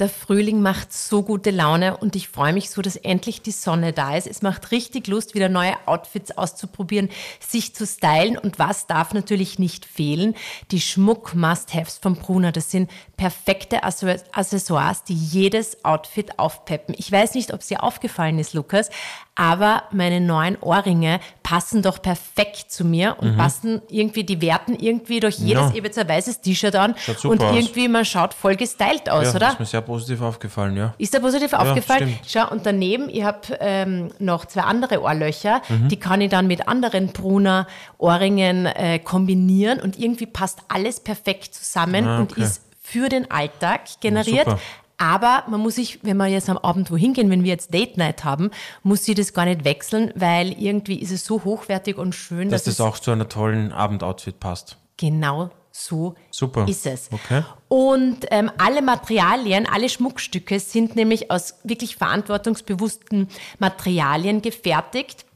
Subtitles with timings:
[0.00, 3.92] Der Frühling macht so gute Laune und ich freue mich so, dass endlich die Sonne
[3.92, 4.26] da ist.
[4.26, 9.60] Es macht richtig Lust, wieder neue Outfits auszuprobieren, sich zu stylen und was darf natürlich
[9.60, 10.34] nicht fehlen?
[10.72, 12.50] Die Schmuck-Must-Haves von Bruna.
[12.50, 16.96] Das sind perfekte Accessoires, die jedes Outfit aufpeppen.
[16.98, 18.90] Ich weiß nicht, ob es dir aufgefallen ist, Lukas,
[19.36, 23.36] aber meine neuen Ohrringe passen doch perfekt zu mir und mhm.
[23.36, 26.02] passen irgendwie, die werten irgendwie durch jedes ja.
[26.02, 29.56] ein weißes T-Shirt an und irgendwie, man schaut voll gestylt aus, ja, oder?
[29.84, 30.94] Positiv aufgefallen, ja.
[30.98, 32.08] Ist dir positiv ja, aufgefallen?
[32.08, 32.20] Stimmt.
[32.26, 35.88] Schau, und daneben, ich habe ähm, noch zwei andere Ohrlöcher, mhm.
[35.88, 37.66] die kann ich dann mit anderen Brunner
[37.98, 42.34] Ohrringen äh, kombinieren und irgendwie passt alles perfekt zusammen ah, okay.
[42.34, 44.58] und ist für den Alltag generiert, ja,
[44.98, 47.96] aber man muss sich, wenn wir jetzt am Abend wohin gehen, wenn wir jetzt Date
[47.96, 48.50] Night haben,
[48.82, 52.64] muss sie das gar nicht wechseln, weil irgendwie ist es so hochwertig und schön, dass,
[52.64, 54.76] dass das auch zu einer tollen Abendoutfit passt.
[54.96, 56.66] Genau so Super.
[56.68, 57.08] ist es.
[57.10, 57.42] Okay.
[57.68, 65.26] Und ähm, alle Materialien, alle Schmuckstücke sind nämlich aus wirklich verantwortungsbewussten Materialien gefertigt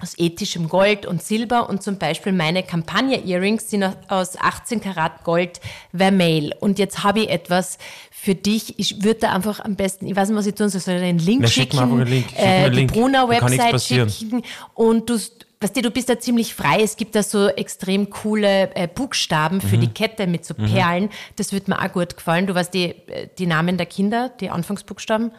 [0.00, 5.60] aus ethischem Gold und Silber und zum Beispiel meine Campagna-Earrings sind aus 18 Karat Gold
[5.92, 6.54] Vermeil.
[6.60, 7.78] Und jetzt habe ich etwas
[8.12, 8.78] für dich.
[8.78, 11.02] Ich würde da einfach am besten, ich weiß nicht, was ich tun soll, soll ich
[11.02, 12.28] einen Link Na, schicken, schick einen Link.
[12.28, 12.92] Schick äh, die Link.
[12.92, 14.42] Bruna-Website schicken
[14.74, 15.18] und du,
[15.60, 16.82] weißt du, du bist da ziemlich frei.
[16.82, 19.82] Es gibt da so extrem coole äh, Buchstaben für mhm.
[19.82, 20.72] die Kette mit so mhm.
[20.72, 21.04] Perlen.
[21.04, 21.10] Mhm.
[21.36, 22.46] Das würde mir auch gut gefallen.
[22.46, 25.32] Du weißt die, äh, die Namen der Kinder, die Anfangsbuchstaben.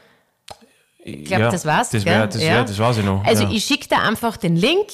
[1.03, 1.89] Ich glaube, ja, das war's.
[1.91, 2.63] Das, wär, das, ja.
[2.63, 3.23] das war's ich noch.
[3.23, 3.51] Also ja.
[3.51, 4.87] ich schicke da einfach den Link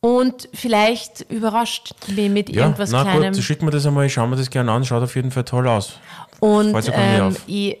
[0.00, 3.34] und vielleicht überrascht mich mit ja, irgendwas na Kleinem.
[3.34, 5.44] Gut, schick mir das einmal, ich schaue mir das gerne an, schaut auf jeden Fall
[5.44, 5.98] toll aus.
[6.40, 7.78] Und ähm, ich,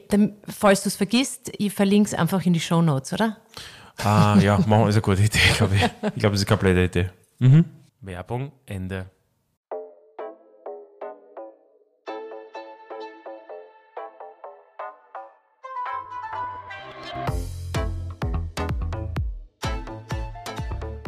[0.48, 3.38] falls du es vergisst, ich verlinke es einfach in die Show Notes, oder?
[4.04, 5.82] Ah, ja, machen, ist eine gute Idee, glaube ich.
[5.82, 7.10] Ich glaube, das ist eine komplette Idee.
[7.38, 7.64] Mhm.
[8.00, 9.06] Werbung, Ende.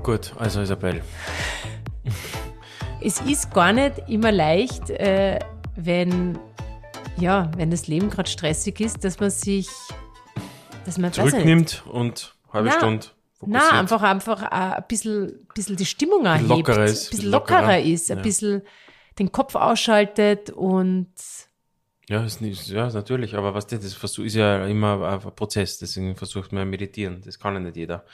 [0.05, 1.03] Gut, also Isabel.
[3.01, 5.41] Es ist gar nicht immer leicht, äh,
[5.77, 6.39] wenn,
[7.17, 9.69] ja, wenn das Leben gerade stressig ist, dass man sich
[10.85, 13.07] dass man zurücknimmt und halbe Na, Stunde
[13.45, 13.73] fokussiert.
[13.73, 16.49] Na, einfach, einfach ein bisschen, bisschen die Stimmung erhebt.
[16.49, 17.07] Lockerer ist.
[17.07, 18.23] Ein bisschen lockerer, lockerer ist, ein ja.
[18.23, 18.63] bisschen
[19.19, 21.13] den Kopf ausschaltet und
[22.09, 26.17] ja, ist nicht, ja, natürlich, aber was das, das ist ja immer ein Prozess, deswegen
[26.17, 27.23] versucht man meditieren.
[27.25, 28.05] Das kann ja nicht jeder.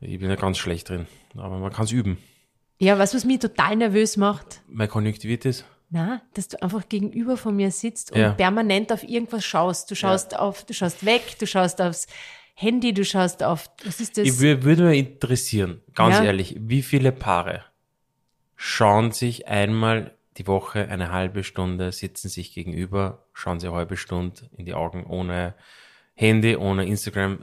[0.00, 2.18] Ich bin ja ganz schlecht drin, aber man kann es üben.
[2.78, 4.60] Ja, was, was mich total nervös macht?
[4.68, 5.64] Meine Konjunktivitis.
[5.88, 8.32] Na, dass du einfach gegenüber von mir sitzt und ja.
[8.32, 9.90] permanent auf irgendwas schaust.
[9.90, 10.40] Du schaust ja.
[10.40, 12.08] auf, du schaust weg, du schaust aufs
[12.58, 14.26] Handy, du schaust auf, was ist das?
[14.26, 16.24] Ich würde mich interessieren, ganz ja.
[16.24, 17.64] ehrlich, wie viele Paare
[18.56, 23.98] schauen sich einmal die Woche eine halbe Stunde, sitzen sich gegenüber, schauen sie eine halbe
[23.98, 25.54] Stunde in die Augen ohne
[26.14, 27.40] Handy, ohne Instagram,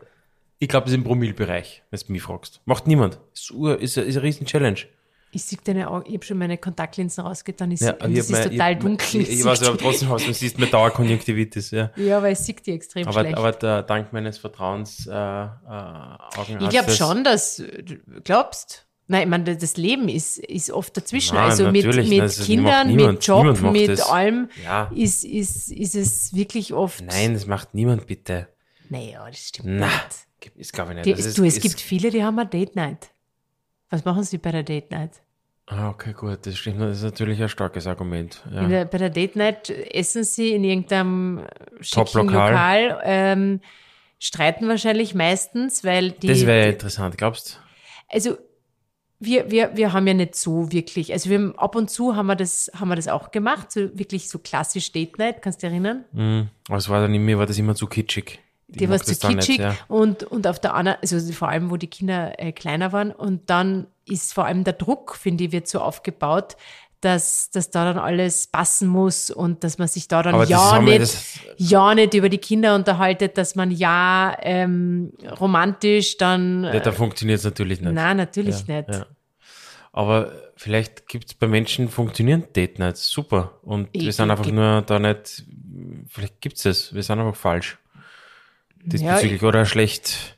[0.58, 2.62] ich glaube, das ist im Promillbereich, wenn du mich fragst.
[2.66, 3.20] Macht niemand.
[3.34, 4.80] Ist, ist, ist eine riesen Challenge.
[5.36, 8.74] Ich sehe deine Augen, ich habe schon meine Kontaktlinsen rausgetan, ich ja, es ist total
[8.74, 9.22] ich, dunkel.
[9.22, 11.72] Ich, ich weiß aber trotzdem, was du siehst, mit Dauerkonjunktivitis.
[11.72, 13.38] Ja, ja aber es sieht dir extrem aber, schlecht.
[13.38, 16.58] Aber der, dank meines Vertrauens äh, äh, Augenarztes...
[16.62, 18.86] Ich glaube schon, dass du glaubst.
[19.08, 21.36] Nein, ich meine, das Leben ist, ist oft dazwischen.
[21.36, 24.02] Nein, also mit, mit also Kindern, niemand, mit Job, mit das.
[24.02, 24.92] allem ja.
[24.96, 27.04] ist, ist, ist es wirklich oft.
[27.04, 28.48] Nein, das macht niemand, bitte.
[28.90, 29.88] Naja, das stimmt Na.
[29.88, 30.56] nicht.
[30.56, 31.06] Ist, glaube ich nicht.
[31.06, 33.13] Die, ist, du, es gibt viele, die haben eine Date Night.
[33.94, 35.22] Was machen sie bei der Date Night?
[35.68, 36.82] Ah, okay, gut, das stimmt.
[36.82, 38.42] Das ist natürlich ein starkes Argument.
[38.52, 38.68] Ja.
[38.68, 41.46] Der, bei der Date Night essen sie in irgendeinem
[41.80, 43.62] schicken Lokal, ähm,
[44.18, 46.26] streiten wahrscheinlich meistens, weil die.
[46.26, 48.16] Das wäre ja interessant, glaubst du?
[48.16, 48.38] Also,
[49.20, 52.26] wir, wir, wir haben ja nicht so wirklich, also wir haben, ab und zu haben
[52.26, 55.68] wir das, haben wir das auch gemacht, so wirklich so klassisch Date Night, kannst du
[55.68, 56.06] dich erinnern?
[56.14, 56.50] Mhm.
[56.68, 59.76] Aber es war dann mir war das immer zu kitschig die war zu kitschig ja.
[59.88, 63.50] und, und auf der anderen, also vor allem, wo die Kinder äh, kleiner waren und
[63.50, 66.56] dann ist vor allem der Druck, finde ich, wird so aufgebaut,
[67.02, 71.42] dass, dass da dann alles passen muss und dass man sich da dann ja nicht,
[71.58, 76.64] ja nicht über die Kinder unterhaltet, dass man ja ähm, romantisch dann.
[76.64, 77.94] Ja, da funktioniert es natürlich nicht.
[77.94, 78.90] Nein, natürlich ja, nicht.
[78.90, 79.06] Ja.
[79.92, 84.50] Aber vielleicht gibt es bei Menschen funktionieren Date Nights super und ich, wir sind einfach
[84.50, 85.44] nur da nicht,
[86.08, 87.78] vielleicht gibt es wir sind einfach falsch
[88.86, 90.38] diesbezüglich ja, oder schlecht?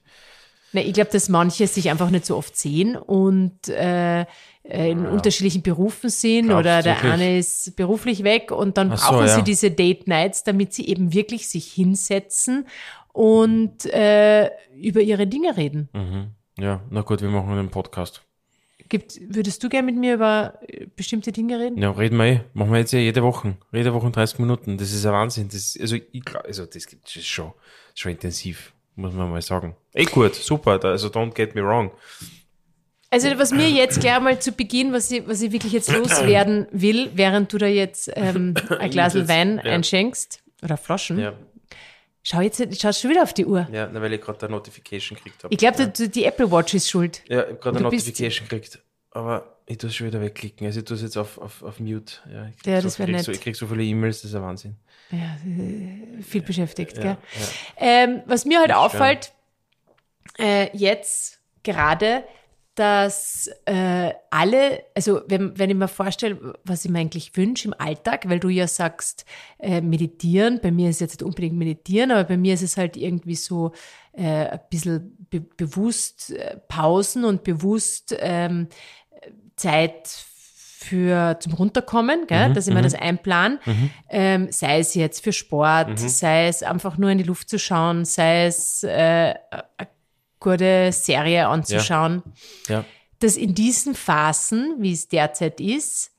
[0.74, 4.26] Na, ich glaube, dass manche sich einfach nicht so oft sehen und äh, äh
[4.64, 5.10] in ja.
[5.10, 7.12] unterschiedlichen Berufen sind Glaubst oder der wirklich?
[7.14, 11.14] eine ist beruflich weg und dann so, brauchen sie diese Date Nights, damit sie eben
[11.14, 12.68] wirklich sich hinsetzen
[13.14, 15.88] und äh, über ihre Dinge reden.
[15.94, 16.32] Mhm.
[16.58, 18.24] Ja, na gut, wir machen einen Podcast.
[18.88, 21.82] Gibt, würdest du gerne mit mir über äh, bestimmte Dinge reden?
[21.82, 22.42] Ja, reden wir eh.
[22.54, 23.56] Machen wir jetzt ja jede Woche.
[23.72, 24.78] Jede Woche 30 Minuten.
[24.78, 25.48] Das ist ein Wahnsinn.
[25.48, 27.52] Das ist, also, ich, also, das gibt, ist schon,
[27.96, 29.76] schon intensiv, muss man mal sagen.
[29.94, 30.80] Eh gut, super.
[30.84, 31.92] Also, don't get me wrong.
[33.10, 36.68] Also, was mir jetzt gleich mal zu Beginn, was ich, was ich wirklich jetzt loswerden
[36.72, 39.72] will, während du da jetzt ähm, ein Glas Wein ja.
[39.72, 41.20] einschenkst, oder Flaschen.
[41.20, 41.34] Ja.
[42.28, 43.68] Schau jetzt, schaust schon wieder auf die Uhr.
[43.72, 45.54] Ja, weil ich gerade eine Notification gekriegt habe.
[45.54, 46.08] Ich glaube, ja.
[46.08, 47.22] die Apple Watch ist schuld.
[47.28, 48.80] Ja, ich habe gerade eine Notification gekriegt.
[49.12, 50.66] Aber ich tue es schon wieder wegklicken.
[50.66, 52.16] Also ich tue es jetzt auf, auf, auf Mute.
[52.34, 53.26] Ja, ja so, das wäre nett.
[53.26, 54.76] So, ich kriege so viele E-Mails, das ist ein Wahnsinn.
[55.12, 57.16] Ja, äh, viel beschäftigt, gell?
[57.78, 59.32] Ähm, was mir halt auffällt,
[60.40, 62.24] äh, jetzt gerade,
[62.76, 67.74] dass äh, alle, also wenn, wenn ich mir vorstelle, was ich mir eigentlich wünsche im
[67.78, 69.26] Alltag, weil du ja sagst,
[69.60, 72.76] äh, meditieren, bei mir ist es jetzt nicht unbedingt meditieren, aber bei mir ist es
[72.76, 73.72] halt irgendwie so
[74.12, 78.68] äh, ein bisschen be bewusst äh, Pausen und bewusst ähm,
[79.56, 80.10] Zeit
[80.86, 82.84] für zum Runterkommen, gell, mhm, dass ich mir mhm.
[82.84, 83.90] das einplan, mhm.
[84.10, 86.08] ähm, sei es jetzt für Sport, mhm.
[86.10, 89.34] sei es einfach nur in die Luft zu schauen, sei es äh,
[90.46, 92.24] gute Serie anzuschauen.
[92.68, 92.76] Ja.
[92.76, 92.86] ja.
[93.20, 96.12] Dass in diesen Phasen, wie es derzeit ist,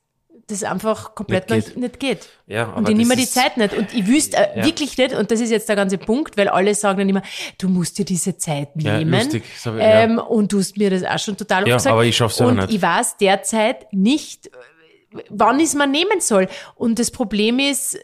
[0.49, 1.76] das einfach komplett nicht geht.
[1.76, 2.28] Nicht geht.
[2.46, 3.75] Ja, und ich nehme die Zeit nicht.
[3.75, 4.64] Und ich wüsste äh, ja.
[4.64, 7.23] wirklich nicht, und das ist jetzt der ganze Punkt, weil alle sagen dann immer,
[7.58, 9.12] du musst dir diese Zeit nehmen.
[9.12, 9.43] Ja, lustig.
[9.44, 11.93] Ich, ähm, und du hast mir das auch schon total ja, gesagt.
[11.93, 12.73] aber ich schaff's Und nicht.
[12.73, 14.50] ich weiß derzeit nicht,
[15.31, 16.49] wann ich es mir nehmen soll.
[16.76, 17.99] Und das Problem ist,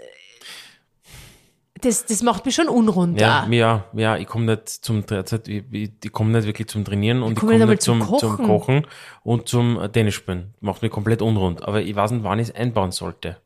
[1.83, 3.21] das, das macht mich schon unrund.
[3.21, 6.85] Ja, ja, ja, ich komme nicht zum derzeit, ich, ich, ich komme nicht wirklich zum
[6.85, 8.37] Trainieren und ich komme komm nicht zum, zum, Kochen.
[8.37, 8.87] zum Kochen
[9.23, 10.55] und zum Tennisspielen.
[10.61, 11.63] Macht mich komplett unrund.
[11.63, 13.37] Aber ich weiß nicht, wann ich es einbauen sollte.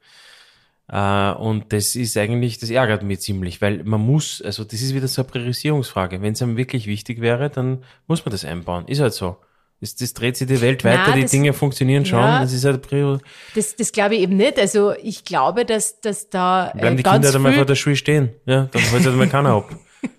[0.92, 4.94] Uh, und das ist eigentlich, das ärgert mich ziemlich, weil man muss, also das ist
[4.94, 6.22] wieder so eine Priorisierungsfrage.
[6.22, 8.86] Wenn es einem wirklich wichtig wäre, dann muss man das einbauen.
[8.86, 9.36] Ist halt so.
[9.80, 12.18] Das, das dreht sich die Welt weiter, Nein, die das, Dinge funktionieren schon.
[12.18, 13.20] Ja, das ist halt Prior
[13.54, 14.58] Das, das glaube ich eben nicht.
[14.58, 16.70] Also ich glaube, dass, dass da.
[16.74, 18.30] Äh, bleiben die Kinder halt einmal vor der Schule stehen.
[18.46, 19.70] Ja, dann holt halt einmal keiner ab.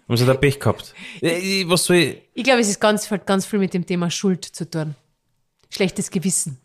[0.08, 0.94] Haben sie da Pech gehabt.
[1.22, 2.22] Was soll ich?
[2.34, 4.96] Ich glaube, es ist ganz, ganz viel mit dem Thema Schuld zu tun.
[5.70, 6.60] Schlechtes Gewissen.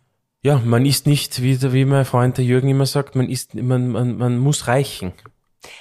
[0.44, 3.88] Ja, man ist nicht, wie, wie mein Freund der Jürgen immer sagt, man ist, man,
[3.88, 5.12] man, man muss reichen.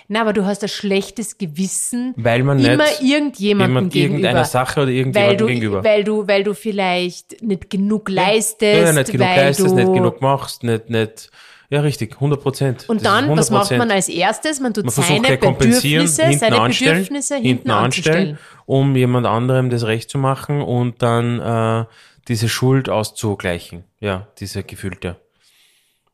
[0.07, 2.13] Na, aber du hast ein schlechtes Gewissen.
[2.17, 4.17] Weil man immer nicht irgendjemandem jemand, gegenüber.
[4.17, 5.83] Irgendeiner Sache oder irgendjemandem weil du, gegenüber.
[5.83, 8.61] Weil du, weil du vielleicht nicht genug leistest.
[8.61, 11.29] Ja, nicht genug leistest, nicht genug machst, nicht, nicht,
[11.71, 12.89] ja, richtig, 100 Prozent.
[12.89, 13.37] Und dann, 100%.
[13.37, 14.59] was macht man als erstes?
[14.59, 19.69] Man tut man seine Bedürfnisse, hinten seine anstellen, Bedürfnisse hinten, hinten anstellen, um jemand anderem
[19.69, 21.85] das Recht zu machen und dann äh,
[22.27, 23.85] diese Schuld auszugleichen.
[24.01, 25.15] Ja, diese gefühlte.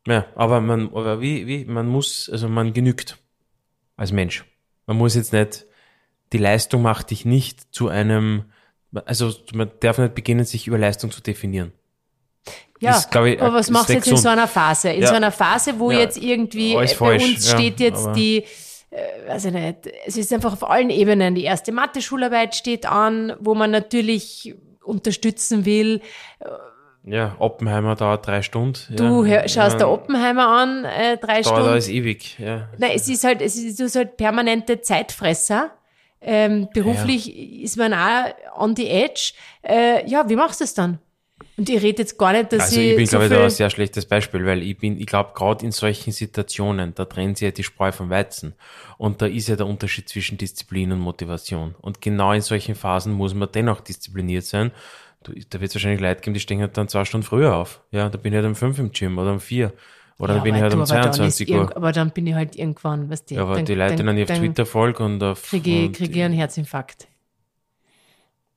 [0.06, 3.18] Ja, aber man, aber wie, wie, man muss, also man genügt
[3.98, 4.46] als Mensch.
[4.86, 5.66] Man muss jetzt nicht,
[6.32, 8.46] die Leistung macht dich nicht zu einem,
[9.06, 11.74] also man darf nicht beginnen, sich über Leistung zu definieren.
[12.80, 14.90] Ja, ist, ich, aber was machst du jetzt in so einer Phase?
[14.90, 15.08] In ja.
[15.08, 16.00] so einer Phase, wo ja.
[16.00, 17.24] jetzt irgendwie Alles bei falsch.
[17.24, 18.46] uns steht jetzt die,
[18.92, 21.34] äh, weiß ich nicht, es ist einfach auf allen Ebenen.
[21.34, 26.02] Die erste Mathe-Schularbeit steht an, wo man natürlich unterstützen will.
[27.08, 28.78] Ja, Oppenheimer dauert drei Stunden.
[28.96, 29.40] Du ja.
[29.42, 31.60] hör, schaust der Oppenheimer an, äh, drei dauert Stunden.
[31.60, 32.68] Dauert alles ewig, ja.
[32.78, 35.72] Nein, es ist halt, es ist, du bist halt permanente Zeitfresser.
[36.20, 37.64] Ähm, beruflich ja.
[37.64, 39.34] ist man auch on the edge.
[39.64, 41.00] Äh, ja, wie machst du das dann?
[41.56, 42.90] Und ich rede jetzt gar nicht, dass also ich.
[42.90, 45.32] ich bin, so glaube ich, da ein sehr schlechtes Beispiel, weil ich bin, ich glaube,
[45.34, 48.54] gerade in solchen Situationen, da trennt sich ja die Spreu vom Weizen.
[48.98, 51.76] Und da ist ja der Unterschied zwischen Disziplin und Motivation.
[51.82, 54.72] Und genau in solchen Phasen muss man dennoch diszipliniert sein
[55.28, 57.82] Du, da wird es wahrscheinlich Leute geben, die stehen halt dann zwei Stunden früher auf.
[57.92, 59.74] Ja, da bin ich halt um fünf im Gym oder um vier.
[60.20, 61.76] Oder ja, dann bin ich halt um 22 Uhr.
[61.76, 63.36] Aber dann bin ich halt irgendwann, was die.
[63.36, 65.44] Ja, aber dann, die Leute dann, dann auf Twitter folgen und auf.
[65.44, 67.08] Kriege ich, krieg ich einen Herzinfarkt.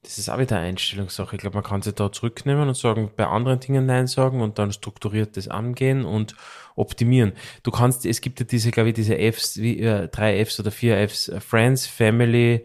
[0.02, 1.36] Das ist auch wieder eine Einstellungssache.
[1.36, 4.58] Ich glaube, man kann sich da zurücknehmen und sagen, bei anderen Dingen Nein sagen und
[4.58, 6.36] dann strukturiert das angehen und
[6.74, 7.32] optimieren.
[7.64, 10.70] Du kannst, es gibt ja diese, glaube ich, diese Fs, wie, äh, drei Fs oder
[10.70, 12.64] vier Fs, Friends, Family,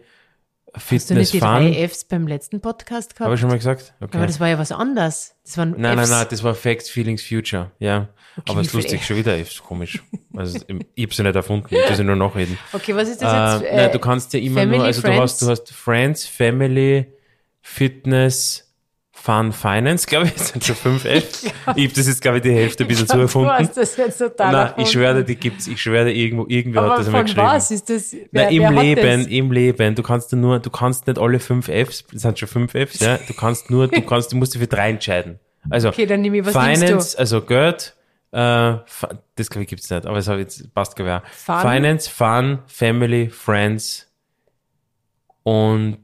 [0.78, 1.48] Fitness Hast du nicht die Fun.
[1.48, 3.26] drei Fs beim letzten Podcast gehabt?
[3.26, 3.94] Habe ich schon mal gesagt?
[4.00, 4.16] Okay.
[4.16, 5.34] Aber das war ja was anderes.
[5.44, 6.10] Das waren nein, Fs.
[6.10, 7.70] nein, nein, das war Facts, Feelings, Future.
[7.78, 8.08] Ja.
[8.38, 9.06] Okay, aber es ist lustig, F?
[9.06, 10.02] schon wieder Fs, komisch.
[10.34, 10.58] Also,
[10.94, 12.58] ich habe sie nicht erfunden, ich muss sie nur nachreden.
[12.74, 13.72] Okay, was ist das jetzt?
[13.72, 15.16] Äh, nein, du kannst ja immer Family, nur, also Friends?
[15.16, 17.06] du hast, du hast Friends, Family,
[17.62, 18.65] Fitness,
[19.26, 21.42] Fun Finance, glaube ich, sind schon fünf F.
[21.42, 23.48] Ich, ich habe das jetzt, glaube ich, die Hälfte ein bisschen zu erfunden.
[23.48, 24.80] Du hast das jetzt total Nein, erfunden.
[24.82, 27.46] ich schwöre, die gibt's, ich schwöre, irgendwo, irgendwer Aber hat das einmal geschrieben.
[27.46, 28.12] was ist das?
[28.30, 32.04] Wer, Nein, im Leben, im Leben, du kannst nur, du kannst nicht alle fünf Fs,
[32.12, 34.68] das sind schon fünf Fs, ja, du kannst nur, du kannst, du musst dich für
[34.68, 35.40] drei entscheiden.
[35.70, 37.96] Also, okay, dann nehme ich, was Finance, also Geld,
[38.30, 41.62] äh, das glaube ich gibt's nicht, aber es jetzt passt glaube ich auch.
[41.62, 44.06] Finance, Fun, Family, Friends
[45.42, 45.98] und,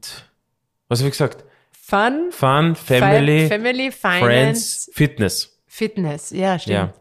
[0.89, 1.45] was habe ich gesagt?
[1.85, 5.59] Fun, Fun, Family, Family, Friends, Finance, Fitness.
[5.67, 6.29] Fitness.
[6.31, 6.73] Ja, stimmt.
[6.75, 6.93] Ja.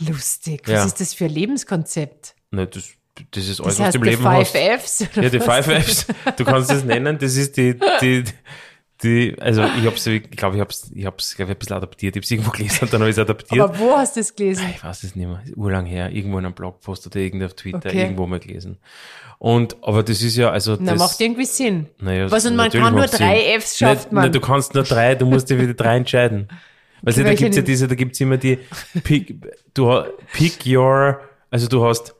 [0.00, 0.62] Lustig.
[0.64, 0.84] Was Ja.
[0.86, 2.34] ist das für ein Lebenskonzept?
[2.50, 2.84] Ne, das,
[3.32, 4.56] das ist alles, Das was heißt, du im die Leben Five hast.
[4.56, 5.04] Fs?
[5.12, 5.66] Oder Ja, die was?
[5.66, 6.06] Five Fs.
[6.36, 7.18] Du kannst es nennen.
[7.18, 8.24] Das ist die, die,
[9.02, 12.16] die, also ich hab's, ich glaube, ich hab's, ich hab's, glaub ich, ein bisschen adaptiert.
[12.16, 13.60] Ich hab's irgendwo gelesen und dann habe ich es adaptiert.
[13.60, 14.64] Aber wo hast du das gelesen?
[14.74, 15.42] ich weiß es nicht mehr.
[15.54, 16.10] Urlang her.
[16.12, 18.00] Irgendwo in einem Blogpost oder irgendwo auf Twitter, Okay.
[18.02, 18.78] irgendwo mal gelesen.
[19.38, 20.98] Und, aber das ist ja, also Na, das.
[20.98, 21.86] macht irgendwie Sinn.
[22.00, 23.18] Naja, Was, und man kann nur macht Sinn.
[23.26, 24.24] drei Fs schafft man.
[24.24, 26.48] Nein, du kannst nur drei, du musst dir wieder drei entscheiden.
[27.02, 28.58] Weißt du, da gibt's ja diese, da gibt's immer die
[29.04, 29.36] pick,
[29.74, 32.14] du pick your, also du hast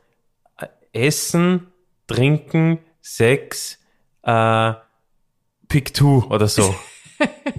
[0.59, 1.65] äh, Essen,
[2.05, 3.79] Trinken, Sex,
[4.21, 4.73] äh,
[5.67, 6.73] pick two oder so.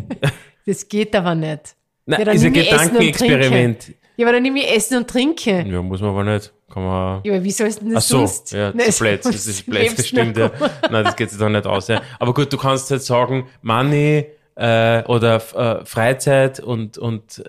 [0.66, 1.74] Das geht aber nicht.
[2.04, 3.92] Nein, Ja, ist ein ich Gedankenexperiment.
[4.18, 5.64] Ja, aber dann nehme ich Essen und Trinke.
[5.66, 6.52] Ja, muss man aber nicht.
[6.70, 7.20] Kann man.
[7.24, 8.52] Ja, aber wie sollst du denn Ach das so, sonst?
[8.52, 10.50] ja, Nein, das Blöd, das ist blöd, das du stimmt, ja.
[10.90, 12.02] Nein, das geht sich doch nicht aus, ja.
[12.18, 15.36] Aber gut, du kannst halt sagen, Money, äh, oder,
[15.80, 17.42] äh, Freizeit und, und,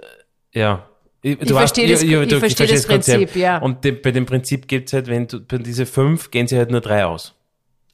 [0.53, 0.87] äh, ja.
[1.21, 3.57] Ich, du verstehe das- ich du verstehe das Prinzip, ja.
[3.57, 6.71] Und de, bei dem Prinzip gibt's halt, wenn du, bei diese fünf gehen sie halt
[6.71, 7.35] nur drei aus.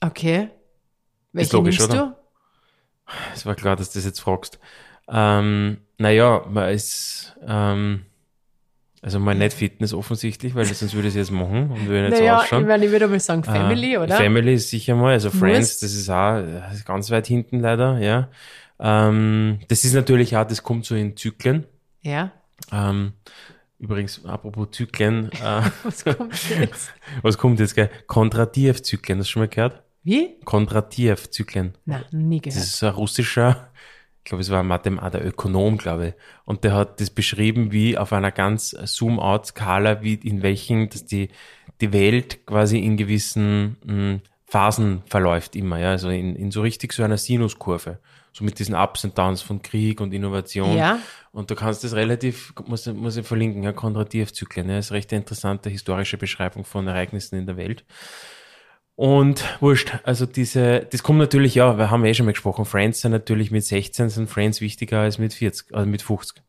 [0.01, 0.49] Okay.
[1.33, 2.15] Welche logisch, nimmst oder?
[3.33, 4.59] Es war klar, dass du das jetzt fragst.
[5.07, 8.01] Ähm, naja, man ist, ähm,
[9.01, 12.21] also mal nicht Fitness offensichtlich, weil sonst würde ich es jetzt machen und würde so
[12.21, 12.61] Naja, ausschauen.
[12.63, 14.17] ich, meine, ich würde mal sagen Family, Äh, oder?
[14.17, 15.79] Family ist sicher mal, also Friends, Muss.
[15.81, 18.29] das ist auch das ist ganz weit hinten leider, ja.
[18.79, 21.65] Ähm, das ist natürlich auch, das kommt so in Zyklen.
[22.01, 22.31] Ja.
[22.71, 23.13] Ähm,
[23.79, 26.91] übrigens, apropos Zyklen, äh, Was kommt jetzt?
[27.21, 27.89] was kommt jetzt, gell?
[28.07, 29.83] Kondratiev-Zyklen, hast du schon mal gehört?
[30.05, 30.37] Wie?
[30.45, 31.73] Kondratiev-Zyklen.
[31.85, 32.67] Nein, nie Das gehört.
[32.67, 33.69] ist so ein russischer,
[34.19, 36.13] ich glaube, es war ein Mathem, der Ökonom, glaube ich.
[36.45, 41.29] Und der hat das beschrieben, wie auf einer ganz Zoom-out-Skala, wie in welchen, dass die,
[41.81, 46.93] die Welt quasi in gewissen mh, Phasen verläuft immer, ja, also in, in so richtig
[46.93, 47.99] so einer Sinuskurve.
[48.31, 50.75] So mit diesen Ups und Downs von Krieg und Innovation.
[50.77, 50.99] Ja.
[51.31, 55.21] Und du kannst das relativ, muss, muss ich verlinken, ja, Kondratiev-Zyklen, ja, ist recht eine
[55.21, 57.85] interessante historische Beschreibung von Ereignissen in der Welt.
[58.95, 63.01] Und wurscht, also diese, das kommt natürlich, ja, wir haben eh schon mal gesprochen, Friends
[63.01, 66.41] sind natürlich mit 16 sind Friends wichtiger als mit 40, also mit 50.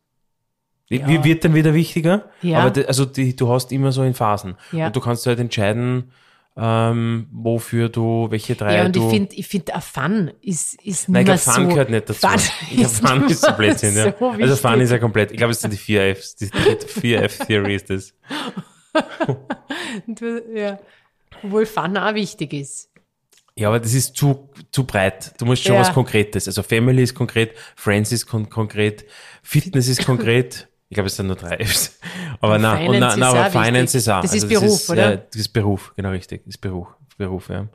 [0.89, 1.05] Ja.
[1.07, 2.29] Wie wird dann wieder wichtiger?
[2.41, 2.59] Ja.
[2.59, 4.55] Aber die, also die, du hast immer so in Phasen.
[4.71, 4.87] Ja.
[4.87, 6.13] Und du kannst halt entscheiden,
[6.55, 9.03] ähm, wofür du, welche drei Ja, und du.
[9.03, 11.69] ich finde, ich finde, Fun ist, ist Nein, ich mehr Fun so.
[11.69, 12.27] gehört nicht dazu.
[12.27, 12.39] Fun
[12.71, 14.15] ich glaube, Fun ist so Blödsinn, ja.
[14.17, 14.83] so also Fun wichtig.
[14.85, 17.89] ist ja komplett, ich glaube, es sind die vier Fs, die, die vier F-Theory ist
[17.89, 18.13] das.
[20.55, 20.79] Ja.
[21.43, 22.89] Obwohl Fun auch wichtig ist.
[23.55, 25.33] Ja, aber das ist zu, zu breit.
[25.39, 25.81] Du musst schon Ja.
[25.81, 26.47] was Konkretes.
[26.47, 29.05] Also Family ist konkret, Friends ist kon konkret,
[29.41, 30.67] Fitness ist konkret.
[30.89, 31.99] Ich glaube, es sind nur drei Fs.
[32.39, 34.21] Aber na, und na, na, ist aber Finance ist auch.
[34.21, 35.11] Das ist Beruf, oder?
[35.11, 36.45] Ja, das ist Beruf, genau richtig.
[36.45, 36.87] Ist Beruf.
[37.17, 37.67] Beruf, ja.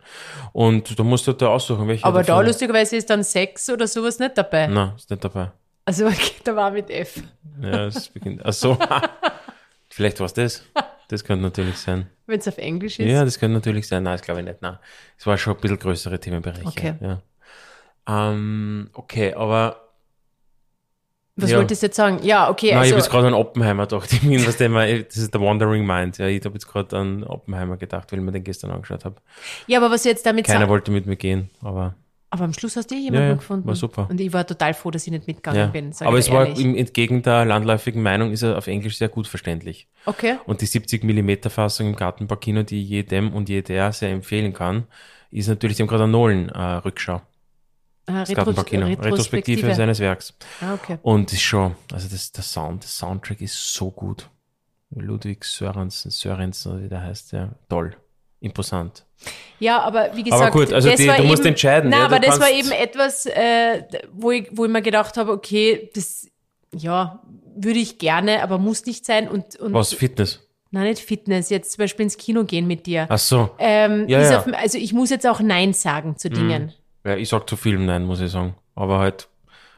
[0.53, 2.05] Und da musst du da aussuchen, welche.
[2.05, 4.69] Aber da lustigerweise ist dann Sex oder sowas nicht dabei.
[4.69, 5.51] Nein, ist nicht dabei.
[5.85, 6.09] Also
[6.45, 7.21] da war mit F.
[7.61, 8.41] Ja, es beginnt.
[8.45, 8.79] Ach so.
[9.91, 10.63] Vielleicht war es das.
[11.13, 12.09] Das könnte natürlich sein.
[12.25, 13.07] Wenn es auf Englisch ist.
[13.07, 14.03] Ja, das könnte natürlich sein.
[14.03, 14.63] Nein, das glaube ich nicht.
[14.63, 14.79] Nein.
[15.19, 16.65] Es war schon ein bisschen größere Themenbereiche.
[16.65, 16.95] Okay.
[17.03, 17.21] Ja.
[18.09, 19.91] Ähm, okay, aber
[21.37, 21.59] Was ja.
[21.59, 22.21] wolltest du jetzt sagen?
[22.23, 22.69] Ja, okay.
[22.69, 24.11] Nein, ich also, habe jetzt gerade an Oppenheimer gedacht.
[24.11, 26.17] Ich bin, was mal, das ist der Wandering Mind.
[26.17, 29.17] Ja, ich habe jetzt gerade an Oppenheimer gedacht, weil ich mir den gestern angeschaut habe.
[29.67, 31.95] ja, aber was du jetzt damit Keiner wollte mit mir gehen, aber
[32.33, 33.67] Aber am Schluss hast du eh jemanden Ja, ja, gefunden.
[33.67, 34.07] war super.
[34.09, 35.67] Und ich war total froh, dass ich nicht mitgegangen ja.
[35.67, 35.93] bin.
[36.01, 36.65] Aber es war ehrlich.
[36.65, 39.87] im, entgegen der landläufigen Meinung ist er auf Englisch sehr gut verständlich.
[40.07, 40.39] Okay.
[40.47, 44.85] Und die 70 Millimeter Fassung im Gartenbaukino, die ich jedem und jeder sehr empfehlen kann,
[45.31, 47.17] ist natürlich, die haben gerade eine Nolan-Rückschau.
[47.17, 47.21] Ah,
[48.07, 48.87] Das Retros Gartenbaukino.
[48.87, 50.33] Retrospektive seines Werks.
[50.63, 50.99] Ah, okay.
[51.03, 54.31] Und ist schon, also das, der Sound, der Soundtrack ist so gut.
[54.89, 57.95] Ludwig Sörensen, Sörensen, wie der heißt, ja, toll.
[58.41, 59.05] Imposant.
[59.59, 62.09] Ja, aber wie gesagt, gut, also das die- war du eben, musst entscheiden, Nein, ja,
[62.09, 65.89] du aber das war eben etwas, äh, wo, ich, wo ich mir gedacht habe, okay,
[65.95, 66.27] das,
[66.75, 67.23] ja,
[67.55, 69.29] würde ich gerne, aber muss nicht sein.
[69.29, 70.49] Und, und Was, Fitness?
[70.71, 73.07] Nein, nicht Fitness, jetzt zum Beispiel ins Kino gehen mit dir.
[73.11, 73.51] Ach so.
[73.59, 74.39] Ähm, Ja, ja.
[74.39, 76.73] Auf, also ich muss jetzt auch Nein sagen zu Dingen.
[77.05, 78.55] Ja, ich sag zu Filmen nein, muss ich sagen.
[78.75, 79.29] Aber halt,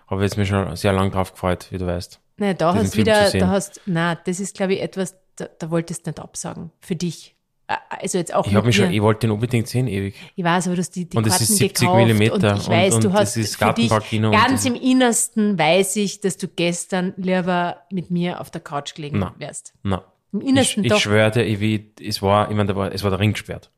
[0.08, 2.20] habe jetzt mich schon sehr lang drauf gefreut, wie du weißt.
[2.36, 5.70] Nein, da hast Film wieder, da hast, na, das ist glaube ich etwas, da, da
[5.70, 6.70] wolltest du nicht absagen.
[6.80, 7.33] Für dich.
[7.66, 10.14] Also jetzt auch Ich habe mich schon, ich wollte den unbedingt sehen, ewig.
[10.36, 12.44] Ich weiß, aber du hast die, die Und es Karten ist 70 gekauft Millimeter und
[12.44, 15.96] ich und- weiß, du und hast es ist für dich, und ganz im Innersten weiß
[15.96, 19.34] ich, dass du gestern lieber mit mir auf der Couch gelegen Na.
[19.38, 19.72] wärst.
[19.82, 20.04] Na.
[20.32, 20.98] Im Ich, Innersten ich doch.
[21.00, 23.70] schwöre dir, ich, es war, ich meine, es war der Ring gesperrt.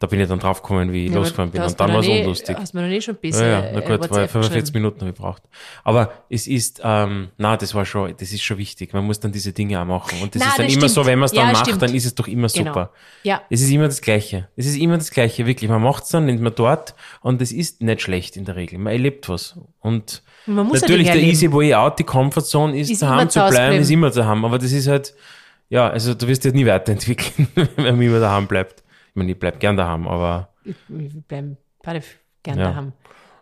[0.00, 1.60] Da bin ich dann draufgekommen, wie ich Ja, losgefahren bin.
[1.62, 2.56] Und dann war es nie- unlustig.
[2.58, 4.72] Hast mir noch nie schon ein bisschen Ja, ja, na äh, gut, WhatsApp 45 geschrieben.
[4.72, 5.42] Minuten habe ich gebraucht.
[5.84, 8.94] Aber es ist, ähm, na, das war schon, das ist schon wichtig.
[8.94, 10.22] Man muss dann diese Dinge auch machen.
[10.22, 10.94] Und das Na, ist dann das immer stimmt.
[10.94, 11.82] so, wenn man es dann Ja, macht, stimmt.
[11.82, 12.70] dann ist es doch immer Genau.
[12.70, 12.90] super.
[13.24, 14.48] Ja, Es ist immer das Gleiche.
[14.56, 15.68] Es ist immer das Gleiche, wirklich.
[15.70, 18.78] Man macht es dann, nimmt man dort und es ist nicht schlecht in der Regel.
[18.78, 19.58] Man erlebt was.
[19.80, 21.30] Und natürlich der erleben.
[21.30, 24.46] easy way out, die Comfortzone ist, Ist daheim zu bleiben, ist immer zu haben.
[24.46, 25.14] Aber das ist halt,
[25.68, 28.82] ja, also du wirst dich nie weiterentwickeln, wenn man immer daheim bleibt.
[29.20, 30.48] Ich meine, ich bleib gern daheim, aber,
[30.88, 32.02] wir bleiben beide
[32.42, 32.68] gerne Ja.
[32.68, 32.92] daheim.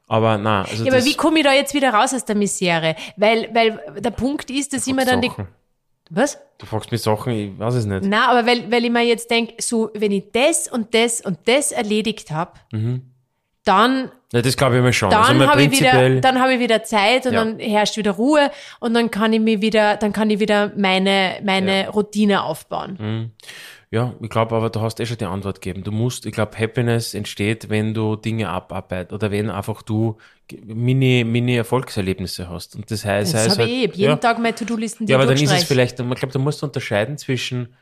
[0.09, 2.97] aber na, also Ja, aber wie komme ich da jetzt wieder raus aus der Misere?
[3.17, 5.29] Weil, weil der Punkt ist, dass ich mir dann die.
[5.29, 5.49] Sachen.
[6.11, 6.39] Was?
[6.57, 8.03] Du fragst mich Sachen, ich weiß es nicht.
[8.05, 11.39] Na, aber weil, weil ich mir jetzt denke, so, wenn ich das und das und
[11.47, 12.53] das erledigt habe,
[13.65, 15.13] dann, Ja, das glaube ich mir schon.
[15.13, 17.45] also dann mal habe ich wieder, dann habe ich wieder Zeit und Ja.
[17.45, 21.41] dann herrscht wieder Ruhe und dann kann ich mir wieder, dann kann ich wieder meine,
[21.45, 22.97] meine Routine aufbauen.
[22.99, 23.31] Mhm.
[23.91, 25.83] Ja, ich glaube aber, du hast eh schon die Antwort gegeben.
[25.83, 30.19] Du musst, ich glaube, Happiness entsteht, wenn du Dinge abarbeitest oder wenn einfach du
[30.67, 32.77] mini, mini Erfolgserlebnisse hast.
[32.77, 33.81] Und das heißt, Das heißt halt, ich eh.
[33.95, 36.61] Jeden ja, Tag meine To-Do-Listen Ja, aber dann ist es vielleicht, ich glaube, da musst
[36.61, 37.75] du unterscheiden zwischen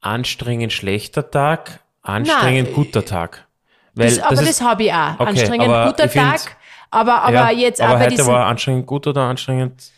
[0.00, 3.46] anstrengend schlechter Tag, anstrengend Nein, guter Tag.
[3.94, 5.14] Weil Das, aber das, ist, habe ich auch.
[5.14, 6.56] Okay, Anstrengend guter Tag,
[6.90, 9.90] aber, aber ja, jetzt aber auch bei heute diesem, war anstrengend gut oder anstrengend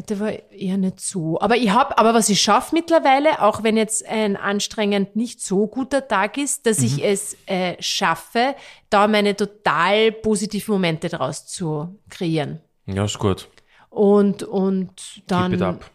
[0.00, 1.38] Heute war eher nicht so.
[1.40, 5.66] Aber ich habe, aber was ich schaffe mittlerweile, auch wenn jetzt ein anstrengend nicht so
[5.66, 6.86] guter Tag ist, dass Mhm.
[6.86, 8.54] ich es äh, schaffe,
[8.88, 12.60] da meine total positiven Momente draus zu kreieren.
[12.86, 13.48] Ja, ist gut.
[13.90, 15.90] Und, und Keep it dann, up.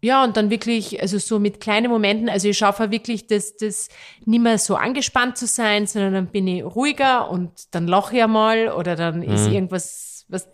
[0.00, 3.88] ja, und dann wirklich, also so mit kleinen Momenten, also ich schaffe wirklich, das, das
[4.24, 8.22] nicht mehr so angespannt zu sein, sondern dann bin ich ruhiger und dann lache ich
[8.22, 9.52] einmal oder dann ist Mhm.
[9.52, 10.48] irgendwas, was,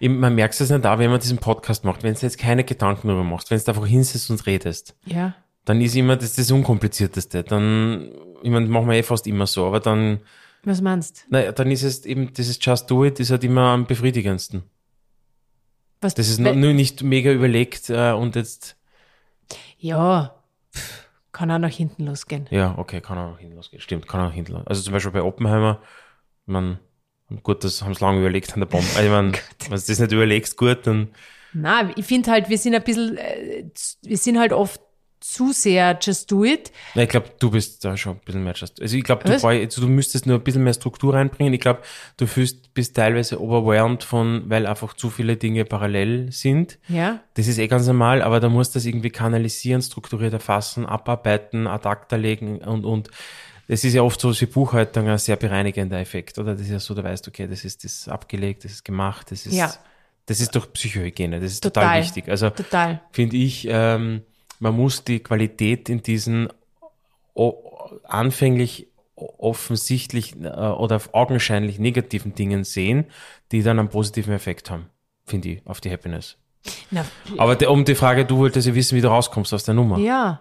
[0.00, 3.08] Man merkt es nicht da, wenn man diesen Podcast macht, wenn du jetzt keine Gedanken
[3.08, 5.34] darüber machst, wenn du einfach hinsitzt und redest, ja.
[5.64, 7.42] dann ist immer das das Unkomplizierteste.
[7.44, 8.10] Dann,
[8.42, 10.20] ich meine, machen wir eh fast immer so, aber dann,
[10.64, 13.86] Was meinst naja, dann ist es eben, dieses Just Do It ist halt immer am
[13.86, 14.64] befriedigendsten.
[16.02, 18.76] Was, Das ist nur nicht mega überlegt äh, und jetzt,
[19.78, 20.34] Ja,
[20.74, 22.46] pff, kann auch nach hinten losgehen.
[22.50, 23.80] ja, okay, kann auch hin losgehen.
[23.80, 24.66] Stimmt, kann auch hin losgehen.
[24.66, 25.80] Also zum Beispiel bei Oppenheimer,
[26.46, 26.78] man,
[27.42, 28.86] gut, das haben sie lange überlegt an der Bombe.
[28.96, 29.32] Also, ich meine,
[29.68, 31.08] wenn du das nicht überlegst, gut, dann,
[31.52, 33.64] Na, ich finde halt, wir sind ein bisschen, äh,
[34.02, 34.80] wir sind halt oft
[35.20, 36.72] zu sehr just do it.
[36.94, 38.80] Na, ich glaube, du bist da schon ein bisschen mehr just.
[38.80, 41.52] Also ich glaube, du, also du müsstest nur ein bisschen mehr Struktur reinbringen.
[41.52, 41.80] Ich glaube,
[42.16, 46.78] du fühlst, bist teilweise overwhelmed von, weil einfach zu viele Dinge parallel sind.
[46.88, 47.20] Ja.
[47.34, 51.66] Das ist eh ganz normal, aber da musst du das irgendwie kanalisieren, strukturiert erfassen, abarbeiten,
[51.66, 53.10] ad acta legen und, und
[53.70, 56.52] das ist ja oft so wie Buchhaltung ein sehr bereinigender Effekt, oder?
[56.54, 59.46] Das ist ja so, du weißt, okay, das ist das abgelegt, das ist gemacht, das
[59.46, 59.72] ist, Ja.
[60.26, 62.02] das ist doch Psychohygiene, das ist total, Total.
[62.02, 62.28] wichtig.
[62.28, 62.50] Also,
[63.12, 64.22] finde ich, ähm,
[64.58, 66.48] man muss die Qualität in diesen
[68.04, 73.04] anfänglich offensichtlich äh, oder augenscheinlich negativen Dingen sehen,
[73.52, 74.86] die dann einen positiven Effekt haben,
[75.26, 76.36] finde ich, auf die Happiness.
[76.90, 77.04] Na,
[77.38, 79.98] Aber der, um die Frage, du wolltest ja wissen, wie du rauskommst aus der Nummer.
[79.98, 80.40] Ja,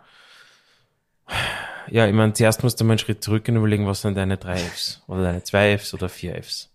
[1.91, 2.07] ja.
[2.07, 4.57] ich meine, zuerst musst du mal einen Schritt zurück und überlegen, was sind deine drei
[4.57, 6.69] Fs oder deine zwei Fs oder vier Fs.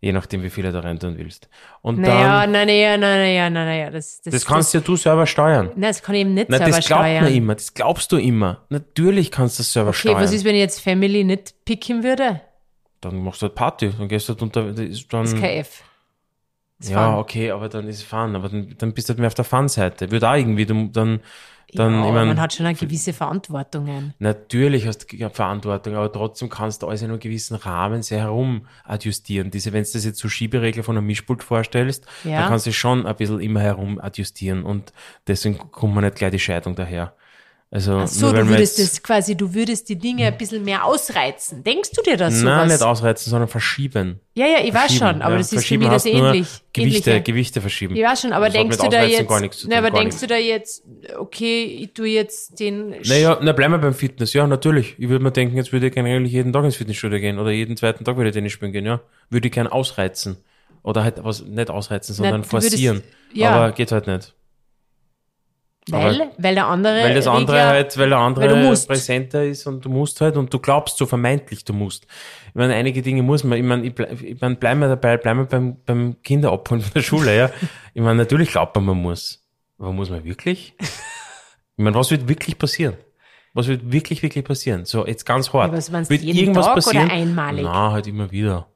[0.00, 1.48] Je nachdem, wie viele du rein tun willst.
[1.82, 4.94] Und Naja, dann, na, naja, na, naja, na, naja, das, das, das kannst ja du
[4.94, 5.70] selber steuern.
[5.74, 7.24] Nein, das kann ich eben nicht Na, selber das glaubt steuern.
[7.24, 8.64] man immer, das glaubst du immer.
[8.68, 10.22] Natürlich kannst du das selber okay, steuern.
[10.22, 12.40] was ist, wenn ich jetzt Family nicht picken würde?
[13.00, 15.40] dann machst du halt Party, dann gehst du halt unter, das ist dann, Das ist
[15.40, 15.82] kein F.
[16.80, 17.18] Das ja, Fun.
[17.18, 19.44] okay, aber dann ist es Fun, aber dann, dann bist du halt mehr auf der
[19.44, 20.10] Fun-Seite.
[20.10, 21.20] Wird auch irgendwie, du, dann,
[21.74, 24.12] dann, ja, ich mein, man hat schon eine gewisse Verantwortung.
[24.18, 28.66] natürlich hast du Verantwortung, aber trotzdem kannst du alles in einem gewissen Rahmen sehr herum
[28.84, 29.50] adjustieren.
[29.50, 32.40] Diese, wenn du das jetzt so Schieberegler von einem Mischpult vorstellst, Ja.
[32.40, 34.92] dann kannst du schon ein bisschen immer herum adjustieren und
[35.26, 37.14] deswegen kommt man nicht gleich die Scheidung daher.
[37.70, 40.86] Also, Ach so, du würdest jetzt- das quasi, du würdest die Dinge ein bisschen mehr
[40.86, 41.62] ausreizen.
[41.62, 42.46] Denkst du dir das so?
[42.46, 44.20] Nein, nicht ausreizen, sondern verschieben.
[44.34, 45.38] Ja, ja, ich weiß schon, aber ja.
[45.38, 46.46] das ist für mich das ähnlich.
[46.72, 47.22] Gewichte, ähnliche.
[47.24, 47.94] Gewichte verschieben.
[47.94, 49.90] Ich weiß schon, aber Das denkst du da jetzt, gar nichts zu tun, ne, aber
[49.90, 50.20] denkst nichts.
[50.22, 50.82] du da jetzt,
[51.18, 54.32] okay, ich tu jetzt den, Naja, na bleiben wir beim Fitness.
[54.32, 54.94] Ja, natürlich.
[54.98, 57.50] Ich würde mir denken, jetzt würde ich gerne eigentlich jeden Tag ins Fitnessstudio gehen oder
[57.50, 59.00] jeden zweiten Tag würde ich Tennis spielen gehen, ja.
[59.28, 60.38] Würde ich gern ausreizen.
[60.82, 63.02] Oder halt was, nicht ausreizen, sondern würdest- forcieren.
[63.34, 63.50] ja.
[63.50, 64.32] Aber geht halt nicht.
[65.90, 69.66] Weil, weil der andere, Weil das andere Regler- halt, weil der andere weil präsenter ist
[69.66, 72.06] und du musst halt und du glaubst so vermeintlich, du musst.
[72.48, 75.16] Ich meine, einige Dinge muss man, ich meine, ich, bleib, ich meine, bleiben wir dabei,
[75.16, 77.50] bleiben wir beim, beim Kinderabholen von der Schule, ja.
[77.94, 79.42] Ich meine, natürlich glaubt man, man muss.
[79.78, 80.74] Aber muss man wirklich?
[80.80, 80.88] Ich
[81.84, 82.94] meine, was wird wirklich passieren?
[83.54, 84.84] Was wird wirklich, wirklich passieren?
[84.84, 85.72] So, jetzt ganz hart.
[85.72, 87.10] Ja, was meinst wird jeden irgendwas Tag oder passieren?
[87.10, 87.64] einmalig?
[87.64, 88.66] Na, halt immer wieder.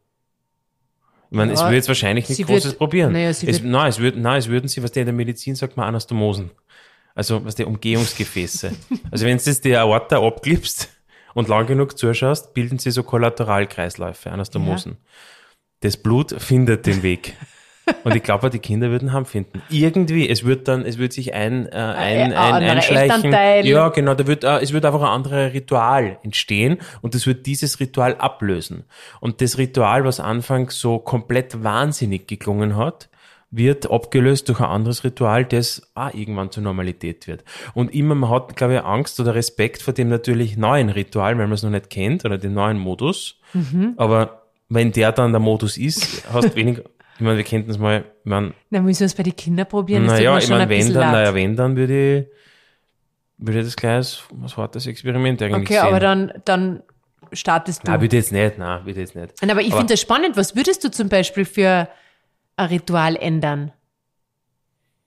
[1.31, 3.13] Ich meine, es Ja, würde jetzt wahrscheinlich sie nicht Großes wird- probieren.
[3.13, 5.55] naja, es, wird- nein, es würden, nein, es würden sie, was der in der Medizin
[5.55, 6.51] sagt, man Anastomosen.
[7.15, 8.73] Also, was der Umgehungsgefäße.
[9.11, 10.89] also, wenn du jetzt die Aorta abklippst
[11.35, 14.93] und lang genug zuschaust, bilden sie so Kollateralkreisläufe, Anastomosen.
[14.93, 14.99] Ja.
[15.81, 17.35] Das Blut findet den Weg.
[18.05, 19.63] Und ich glaube, die Kinder würden Ham finden.
[19.69, 23.33] Irgendwie, es wird dann, es wird sich ein, äh, ein, ein, ein einschleichen.
[23.65, 27.47] Ja, genau, da wird, äh, es wird einfach ein anderes Ritual entstehen und das wird
[27.47, 28.85] dieses Ritual ablösen.
[29.21, 33.09] Und das Ritual, was anfangs so komplett wahnsinnig geklungen hat,
[33.53, 37.45] wird abgelöst durch ein anderes Ritual, das auch irgendwann zur Normalität wird.
[37.75, 41.47] Und immer, man hat, glaube ich, Angst oder Respekt vor dem natürlich neuen Ritual, weil
[41.47, 43.39] man es noch nicht kennt, oder dem neuen Modus.
[43.53, 43.93] Mhm.
[43.99, 46.83] Aber wenn der dann der Modus ist, hast weniger,
[47.17, 49.69] ich meine, wir könnten es mal, ich meine, Na, müssen wir es bei den Kindern
[49.69, 50.07] probieren?
[50.07, 52.27] Naja, ich meine, wenn dann, naja, wenn dann würde ich,
[53.37, 54.23] würde ich das gleich als,
[54.73, 55.83] das Experiment eigentlich Okay, sehen.
[55.83, 56.83] aber dann, dann
[57.33, 57.91] startest du.
[57.91, 59.35] Nein, würde jetzt nicht, nein, würde jetzt nicht.
[59.43, 60.39] Nein, aber ich finde das spannend.
[60.39, 61.89] Was würdest du zum Beispiel für
[62.57, 63.73] ein Ritual ändern?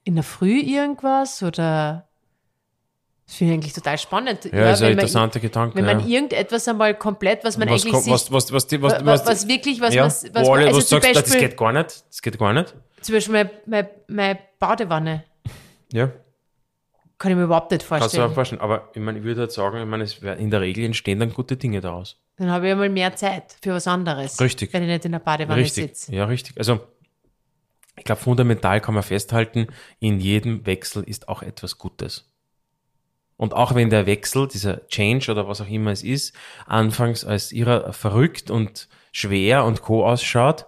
[0.04, 2.08] In der Früh irgendwas oder?
[3.26, 4.44] Das finde ich eigentlich total spannend.
[4.44, 5.76] Ja, ja ist ein interessanter Gedanke.
[5.76, 6.06] Wenn man ja.
[6.06, 9.80] irgendetwas einmal komplett, was man was eigentlich sieht, was, was, was, was, was, was, wirklich,
[9.80, 12.22] was, ja, was, was, alle, also was zum sagst, Beispiel, das geht gar nicht, das
[12.22, 12.74] geht gar nicht.
[13.00, 15.24] Zum Beispiel meine, meine, meine Badewanne.
[15.92, 16.12] Ja.
[17.18, 18.00] Kann ich mir überhaupt nicht vorstellen.
[18.00, 18.60] Kannst du auch vorstellen.
[18.60, 21.32] Aber ich meine, ich würde halt sagen, ich meine, es in der Regel entstehen dann
[21.32, 22.20] gute Dinge daraus.
[22.36, 24.38] Dann habe ich einmal mehr Zeit für was anderes.
[24.40, 24.72] Richtig.
[24.72, 25.84] Wenn ich nicht in der Badewanne richtig.
[25.84, 26.14] sitze.
[26.14, 26.58] Ja, richtig.
[26.58, 26.80] Also,
[27.96, 29.68] ich glaube, fundamental kann man festhalten,
[30.00, 32.30] in jedem Wechsel ist auch etwas Gutes.
[33.36, 36.34] Und auch wenn der Wechsel, dieser Change oder was auch immer es ist,
[36.66, 40.66] anfangs als ihrer verrückt und schwer und co ausschaut,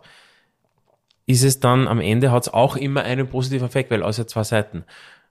[1.26, 4.44] ist es dann am Ende hat es auch immer einen positiven Effekt, weil ja zwei
[4.44, 4.84] Seiten.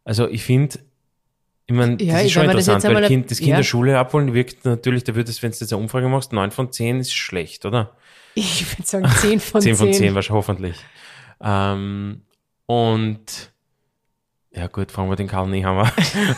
[0.03, 0.79] Also ich finde,
[1.65, 3.57] ich meine, ja, das ist schon interessant, das weil kind, das Kind ja.
[3.57, 6.51] der Schule abholen wirkt natürlich, da wird es, wenn du jetzt eine Umfrage machst, neun
[6.51, 7.95] von zehn ist schlecht, oder?
[8.35, 9.75] Ich würde sagen zehn von zehn.
[9.75, 10.75] Zehn von zehn wahrscheinlich, hoffentlich.
[11.41, 12.21] Ähm,
[12.65, 13.51] und
[14.51, 15.91] ja gut, fragen wir den Karl Nehammer.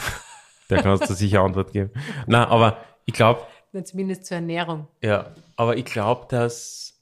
[0.70, 1.92] Der kann uns da sicher Antwort geben.
[2.28, 3.42] Na, aber ich glaube.
[3.84, 4.88] Zumindest zur Ernährung.
[5.02, 7.00] Ja, aber ich glaube, dass.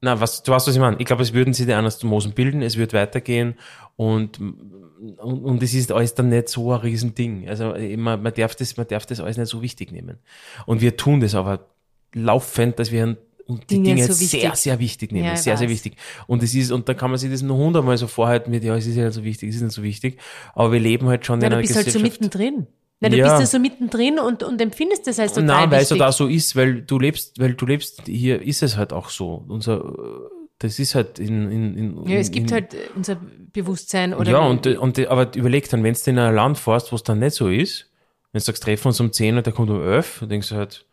[0.00, 0.96] Na, was, du weißt, was ich meine.
[0.98, 3.54] Ich glaube, es würden sie die Anastomosen bilden, es wird weitergehen
[3.96, 7.48] und, und, und es ist alles dann nicht so ein Riesending.
[7.48, 10.18] Also man, man, darf das, man darf das alles nicht so wichtig nehmen.
[10.66, 11.66] Und wir tun das aber
[12.14, 15.26] laufend, dass wir und die Dinge, Dinge so sehr, sehr wichtig nehmen.
[15.26, 15.60] Ja, sehr, weiß.
[15.60, 15.96] sehr wichtig.
[16.26, 18.76] Und es ist, und da kann man sich das nur hundertmal so vorhalten mit, ja,
[18.76, 20.18] es ist ja nicht so wichtig, es ist nicht so wichtig.
[20.54, 22.04] Aber wir leben halt schon ja, in einer du bist Gesellschaft.
[22.04, 22.66] halt so mittendrin.
[23.00, 23.24] Na, du ja.
[23.24, 26.12] bist ja so mittendrin und, und empfindest das als total Nein, weil es halt auch
[26.12, 29.44] so ist, weil du lebst, weil du lebst, hier ist es halt auch so.
[29.48, 29.92] Unser,
[30.60, 33.16] das ist halt in, in, in Ja, es gibt in, halt unser
[33.52, 34.30] Bewusstsein oder.
[34.30, 37.18] Ja, und, und, aber überleg dann, wenn du in ein Land fährst, wo es dann
[37.18, 37.90] nicht so ist,
[38.30, 40.54] wenn du sagst, treffen uns um 10 und der kommt um 11, dann denkst du
[40.54, 40.86] halt,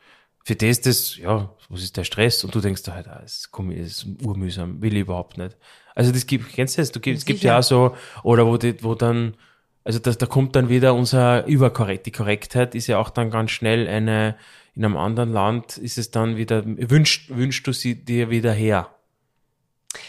[0.50, 2.44] für das, das, ja, was ist der Stress?
[2.44, 5.56] Und du denkst da halt, ah, das ist urmühsam, will ich überhaupt nicht.
[5.94, 6.92] Also das gibt, kennst du das?
[6.92, 9.36] Du, es gibt ja auch so, oder wo, die, wo dann,
[9.84, 12.08] also das, da kommt dann wieder unser Überkorrekt.
[12.08, 14.38] Die Korrektheit ist ja auch dann ganz schnell eine,
[14.74, 18.90] in einem anderen Land ist es dann wieder, wünschst, wünschst du sie dir wieder her.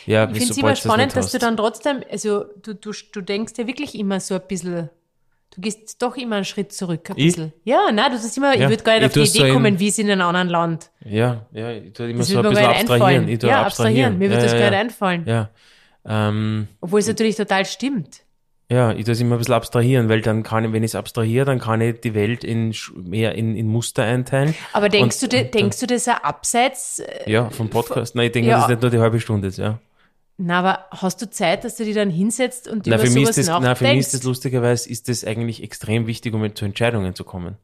[0.06, 3.52] Ja, ich finde es immer spannend, dass du dann trotzdem, also du, du, du denkst
[3.58, 4.88] ja wirklich immer so ein bisschen,
[5.54, 7.26] du gehst doch immer einen Schritt zurück, ein ich?
[7.26, 7.52] bisschen.
[7.64, 9.78] Ja, nein, du sagst immer, ja, ich würde gar nicht auf die Idee so kommen,
[9.78, 10.90] wie es in einem anderen Land.
[11.04, 13.28] Ja, ja, ich tue immer das so ein bisschen abstrahieren.
[13.28, 13.66] Ich ja, abstrahieren.
[13.66, 14.18] abstrahieren.
[14.18, 15.24] Mir wird ja, das ja, gar nicht einfallen.
[15.26, 15.50] Ja.
[16.06, 18.22] Ähm, Obwohl es natürlich total stimmt.
[18.70, 20.94] Ja, ich tue es immer ein bisschen abstrahieren, weil dann kann ich, wenn ich es
[20.94, 24.54] abstrahiere, dann kann ich die Welt in mehr in, in Muster einteilen.
[24.72, 27.00] Aber denkst und, du, de, denkst du das auch abseits?
[27.00, 28.14] Äh, ja, vom Podcast.
[28.14, 29.80] Nein, ich denke, das ist nicht nur die halbe Stunde jetzt, ja.
[30.42, 33.36] Na, aber hast du Zeit, dass du dich dann hinsetzt und na, über für sowas
[33.36, 33.68] das, nachdenkst?
[33.68, 37.24] Na, für mich ist das lustigerweise, ist das eigentlich extrem wichtig, um zu Entscheidungen zu
[37.24, 37.56] kommen.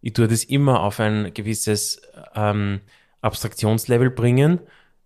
[0.00, 2.02] Ich tue das immer auf ein gewisses
[2.34, 2.80] ähm,
[3.20, 4.60] Abstraktionslevel bringen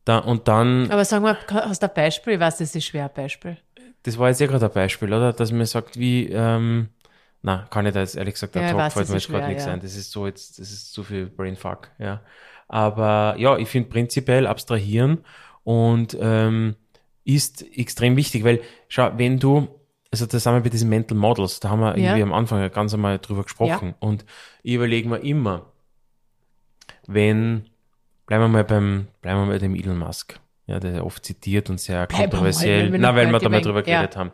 [0.04, 0.90] da, und dann...
[0.90, 2.34] Aber sag mal, hast du ein Beispiel?
[2.34, 3.56] Ich weiß, das ist schwer, ein Beispiel
[4.02, 5.32] das war jetzt ja gerade ein Beispiel, oder?
[5.32, 6.88] Dass man sagt, wie, ähm,
[7.42, 9.66] na, kann ich da jetzt ehrlich gesagt, der ja, Top fällt mir jetzt gerade nichts
[9.66, 9.72] ja.
[9.72, 9.80] ein.
[9.80, 12.22] Das ist so jetzt, das ist zu viel Brainfuck, ja.
[12.68, 15.24] Aber ja, ich finde prinzipiell abstrahieren
[15.64, 16.76] und ähm,
[17.34, 19.68] ist extrem wichtig, weil schau, wenn du,
[20.10, 22.04] also da sind wir bei diesen Mental Models, da haben wir ja.
[22.04, 23.94] irgendwie am Anfang ganz einmal drüber gesprochen ja.
[24.00, 24.24] und
[24.62, 25.66] ich überlege mir immer,
[27.06, 27.68] wenn,
[28.26, 31.70] bleiben wir mal beim, bleiben wir mal bei dem Elon Musk ja, der oft zitiert
[31.70, 32.90] und sehr kontroversiell.
[32.90, 34.20] Na, weil wir da mal drüber geredet ja.
[34.20, 34.32] haben.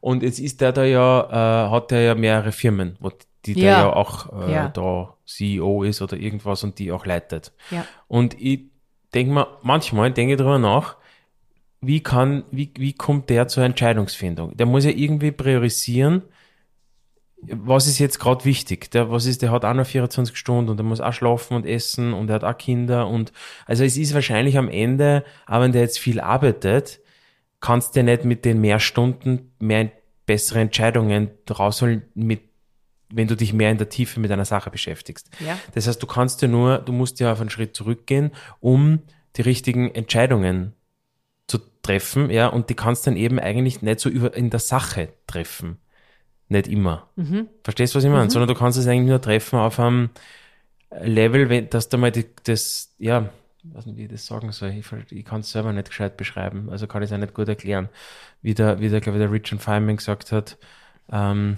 [0.00, 3.10] Und jetzt ist der da ja, äh, hat er ja mehrere Firmen, wo
[3.44, 3.60] die ja.
[3.60, 4.68] der ja auch äh, ja.
[4.68, 7.52] da CEO ist oder irgendwas und die auch leitet.
[7.70, 7.86] Ja.
[8.08, 8.62] Und ich
[9.14, 10.96] denke mal, manchmal denke ich darüber nach,
[11.86, 14.56] wie kann, wie, wie kommt der zur Entscheidungsfindung?
[14.56, 16.22] Der muss ja irgendwie priorisieren,
[17.42, 18.90] was ist jetzt gerade wichtig?
[18.90, 21.66] Der, was ist, der hat auch noch 24 Stunden und der muss auch schlafen und
[21.66, 23.32] essen und er hat auch Kinder und
[23.66, 27.00] also es ist wahrscheinlich am Ende, auch wenn der jetzt viel arbeitet,
[27.60, 29.90] kannst du nicht mit den mehr Stunden mehr
[30.24, 32.40] bessere Entscheidungen rausholen mit
[33.08, 35.30] wenn du dich mehr in der Tiefe mit einer Sache beschäftigst.
[35.38, 35.56] Ja.
[35.74, 39.00] Das heißt, du kannst ja nur, du musst ja auf einen Schritt zurückgehen, um
[39.36, 40.75] die richtigen Entscheidungen zu
[41.86, 45.78] treffen, ja, und die kannst dann eben eigentlich nicht so über in der Sache treffen.
[46.48, 47.08] Nicht immer.
[47.16, 47.48] Mhm.
[47.64, 48.30] Verstehst du, was ich meine?
[48.30, 50.10] Sondern du kannst es eigentlich nur treffen auf einem
[51.00, 53.28] Level, wenn, dass du mal die, das, ja,
[53.64, 54.70] ich weiß nicht, wie ich das sagen soll.
[54.70, 57.48] Ich, ich kann es selber nicht gescheit beschreiben, also kann ich es auch nicht gut
[57.48, 57.88] erklären.
[58.42, 60.56] Wie der, wie der, glaube ich, der Richard Feynman gesagt hat,
[61.10, 61.56] ähm,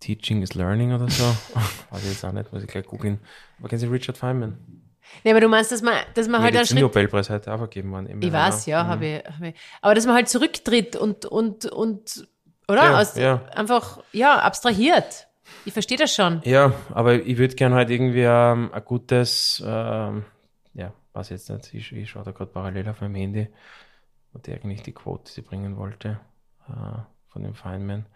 [0.00, 1.24] Teaching is Learning oder so.
[1.90, 3.18] Weiß ich jetzt auch nicht, muss ich gleich googeln.
[3.58, 4.85] Aber kennen Sie Richard Feynman?
[5.24, 6.80] Nee, aber du meinst, dass man, dass man Mir halt einen Schritt.
[6.80, 8.22] Nobelpreis heute auch vergeben worden.
[8.22, 8.48] Ich Jahr.
[8.48, 8.88] weiß, ja, Mhm.
[8.88, 9.54] habe ich, hab ich.
[9.82, 12.28] Aber dass man halt zurücktritt und, und, und,
[12.68, 12.84] oder?
[12.84, 13.42] Ja, Aus, ja.
[13.54, 15.26] Einfach, ja, abstrahiert.
[15.64, 16.40] Ich verstehe das schon.
[16.44, 20.24] Ja, aber ich würde gerne halt irgendwie ähm, ein gutes, ähm,
[20.74, 23.48] ja, weiß jetzt nicht, ich, ich schaue da gerade parallel auf meinem Handy,
[24.32, 26.20] und eigentlich die Quote, die bringen wollte,
[26.68, 28.06] äh, von dem Feynman.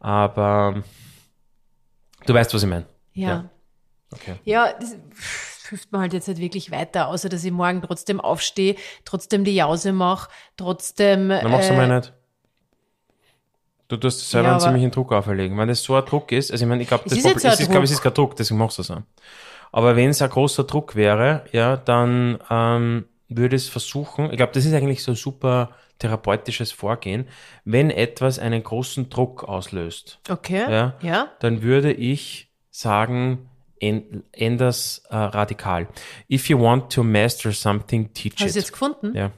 [0.00, 0.84] Aber ähm,
[2.26, 2.86] du weißt, was ich meine.
[3.14, 3.28] Ja.
[3.28, 3.50] Ja.
[4.12, 4.36] Okay.
[4.44, 4.96] Ja, das
[5.68, 9.54] hilft mir halt jetzt nicht wirklich weiter, außer dass ich morgen trotzdem aufstehe, trotzdem die
[9.54, 11.28] Jause mache, trotzdem.
[11.28, 12.12] Dann machst du äh, mal nicht.
[13.88, 15.56] Du tust dir selber Ja, einen ziemlichen Druck auferlegen.
[15.58, 17.52] Wenn das so ein Druck ist, also ich meine, ich glaube, Es das ist Problem-
[17.52, 19.02] es ist, glaube, es ist kein Druck, deswegen machst du es auch.
[19.72, 24.52] Aber wenn es ein großer Druck wäre, ja, dann ähm, würde es versuchen, ich glaube,
[24.52, 27.28] das ist eigentlich so ein super therapeutisches Vorgehen,
[27.64, 30.64] wenn etwas einen großen Druck auslöst, Okay.
[30.70, 30.94] Ja.
[31.00, 31.28] Ja.
[31.40, 33.48] dann würde ich sagen, en-
[33.80, 35.88] änders äh, radikal.
[36.30, 38.54] If you want to master something, teach Hast du it.
[38.54, 39.14] jetzt gefunden?
[39.14, 39.32] Ja.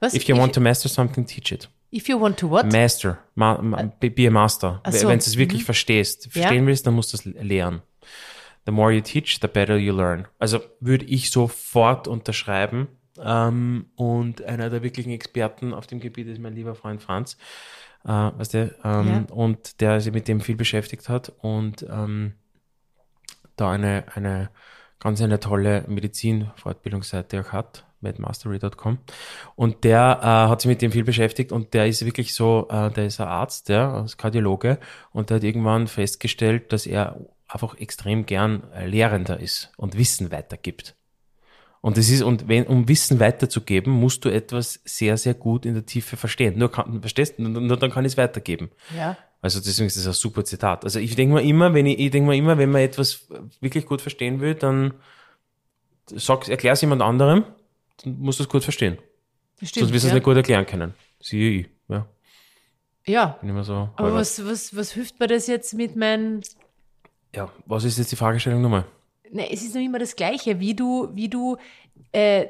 [0.00, 0.14] Was?
[0.14, 1.68] If you want to master something, teach it.
[1.90, 2.70] if you want to what?
[2.70, 4.80] Master, ma, ma, be a master.
[4.90, 5.66] So, Wenn du es wirklich mhm.
[5.66, 7.82] verstehst, verstehen willst, dann musst du es lernen.
[8.66, 10.28] The more you teach, the better you learn.
[10.38, 12.88] Also würde ich sofort unterschreiben.
[13.20, 17.36] Ähm, und einer der wirklichen Experten auf dem Gebiet ist mein lieber Freund Franz.
[18.04, 22.34] Äh, weißt du, ähm, und der sich mit dem viel beschäftigt hat und ähm,
[23.60, 24.50] da eine, eine
[25.00, 28.98] ganz eine tolle Medizin-Fortbildungsseite auch hat, medmastery.com.
[29.54, 32.90] Und der äh, hat sich mit dem viel beschäftigt und der ist wirklich so, äh,
[32.90, 34.78] der ist ein Arzt, der als Kardiologe
[35.12, 40.97] und der hat irgendwann festgestellt, dass er einfach extrem gern Lehrender ist und Wissen weitergibt.
[41.80, 45.74] Und das ist, und wenn, um Wissen weiterzugeben, musst du etwas sehr, sehr gut in
[45.74, 46.58] der Tiefe verstehen.
[46.58, 48.70] Nur kann, verstehst, nur, nur dann kann ich es weitergeben.
[48.96, 49.16] Ja.
[49.40, 50.84] Also deswegen ist das ein super Zitat.
[50.84, 53.28] Also ich denke mal immer, wenn ich, ich denke mal immer, wenn man etwas
[53.60, 54.94] wirklich gut verstehen will, dann
[56.06, 57.44] sag, erklär es jemand anderem,
[58.02, 58.96] dann musst du es gut verstehen.
[58.96, 59.04] Das
[59.60, 59.92] Sonst stimmt.
[59.92, 60.14] wirst du es ja.
[60.14, 60.94] nicht gut erklären können.
[61.20, 61.68] Siehe ich.
[61.88, 62.06] Ja,
[63.06, 63.62] ja.
[63.62, 63.88] so.
[63.96, 66.42] Aber was, was, was hilft mir das jetzt mit meinen
[67.34, 68.84] Ja, was ist jetzt die Fragestellung nochmal?
[69.32, 71.56] Ne, es ist noch immer das Gleiche, wie du, wie du
[72.12, 72.48] äh, in,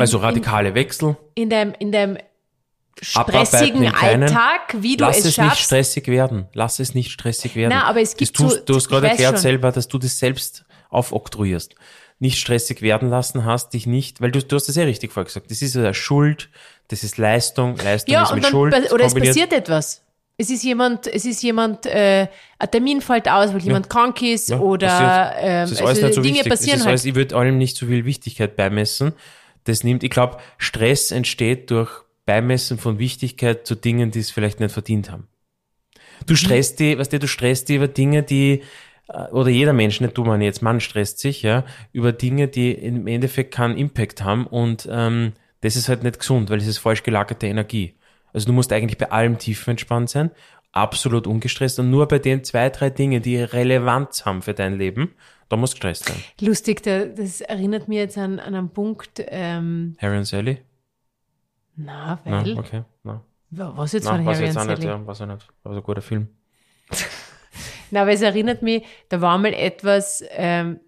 [0.00, 1.16] Also radikale Wechsel.
[1.34, 2.18] in, in deinem, in deinem
[3.00, 3.94] stressigen.
[3.94, 5.64] Alltag, wie du Lass es es, nicht schaffst.
[5.64, 6.48] stressig werden.
[6.52, 7.72] Lass es nicht stressig werden.
[7.76, 9.42] Na, aber es Das gibt tust, so- Du hast gerade erklärt schon.
[9.42, 11.74] selber, dass du das selbst aufoktroyierst.
[12.20, 15.26] Nicht stressig werden lassen hast, dich nicht, weil du, du hast das ja richtig vorher
[15.26, 15.50] gesagt.
[15.50, 16.48] Das ist ja Schuld,
[16.88, 19.34] das ist Leistung, Leistung ja, ist mit dann, Schuld oder es kombiniert.
[19.34, 20.03] passiert etwas.
[20.36, 22.26] Es ist jemand, es ist jemand, äh,
[22.58, 26.36] ein Termin fällt aus, weil jemand krank ist Ja, oder ähm, ist also so Dinge
[26.36, 26.50] wichtig.
[26.50, 26.88] passieren halt.
[26.88, 29.12] alles, ich würde allem nicht so viel Wichtigkeit beimessen.
[29.62, 31.90] Das nimmt, ich glaube, Stress entsteht durch
[32.26, 35.22] Beimessen von Wichtigkeit zu Dingen, die es vielleicht nicht verdient haben.
[35.22, 36.26] Mhm.
[36.26, 38.62] Du stresst die, weißt du, du stresst die über Dinge, die,
[39.08, 42.72] äh, oder jeder Mensch, nicht du, man jetzt, Mann stresst sich, ja, über Dinge, die
[42.72, 46.78] im Endeffekt keinen Impact haben und ähm, das ist halt nicht gesund, weil es ist
[46.78, 47.94] falsch gelagerte Energie.
[48.34, 50.30] Also du musst eigentlich bei allem tiefenentspannt sein,
[50.72, 55.14] absolut ungestresst und nur bei den zwei, drei Dingen, die Relevanz haben für dein Leben,
[55.48, 56.16] da musst du gestresst sein.
[56.40, 60.58] Lustig, da, das erinnert mich jetzt an, an einen Punkt, ähm, Harry und Sally?
[61.76, 63.22] na, Na, weil, okay, na.
[63.50, 64.86] was jetzt Na, von Harry und auch nicht, Sally?
[64.86, 65.48] ja, weiß ich nicht.
[65.62, 66.28] Aber so ein guter Film.
[67.90, 70.80] Na, aber es erinnert mich, da war mal etwas, ähm,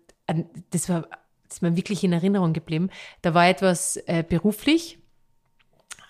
[0.71, 2.91] das war, das ist mir wirklich in Erinnerung geblieben.
[3.23, 4.99] Da war etwas äh, beruflich,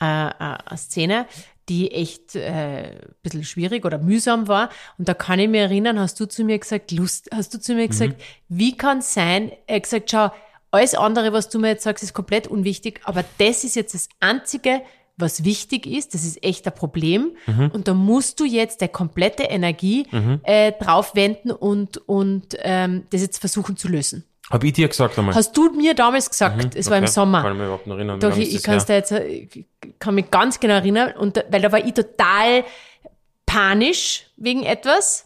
[0.00, 1.26] äh, äh, eine Szene,
[1.68, 4.70] die echt äh, ein bisschen schwierig oder mühsam war.
[4.98, 7.74] Und da kann ich mich erinnern, hast du zu mir gesagt, Lust, hast du zu
[7.74, 10.30] mir gesagt, wie kann es sein, er gesagt, schau,
[10.70, 14.08] alles andere, was du mir jetzt sagst, ist komplett unwichtig, aber das ist jetzt das
[14.20, 14.82] Einzige,
[15.16, 17.36] was wichtig ist, das ist echt ein Problem.
[17.72, 20.06] Und da musst du jetzt deine komplette Energie
[20.42, 24.24] äh, drauf wenden und, und ähm, das jetzt versuchen zu lösen.
[24.50, 25.34] Hab ich dir gesagt einmal?
[25.34, 27.42] Hast du mir damals gesagt, es war im Okay, Sommer.
[27.42, 28.20] Kann ich mich überhaupt noch erinnern.
[28.20, 29.64] Doch, ich, ich kann's da jetzt, ich
[29.98, 32.64] kann mich ganz genau erinnern, und, da- weil da war ich total
[33.44, 35.24] panisch wegen etwas.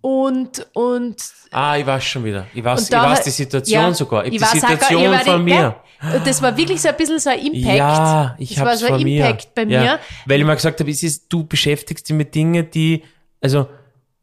[0.00, 1.16] Und, und,
[1.50, 2.46] Ah, ich weiß schon wieder.
[2.54, 4.24] Ich weiß, und ich da weiß die Situation ja, sogar.
[4.26, 5.74] Ich, ich die auch gar- Situation ich von die- mir.
[6.00, 7.76] Ja, und das war wirklich so ein bisschen so ein Impact.
[7.76, 9.24] Ja, ich das habe war so ein mir.
[9.26, 9.98] Impact bei ja, mir.
[10.26, 13.02] Weil ich mal gesagt habe, es ist, du beschäftigst dich mit Dingen, die,
[13.40, 13.68] also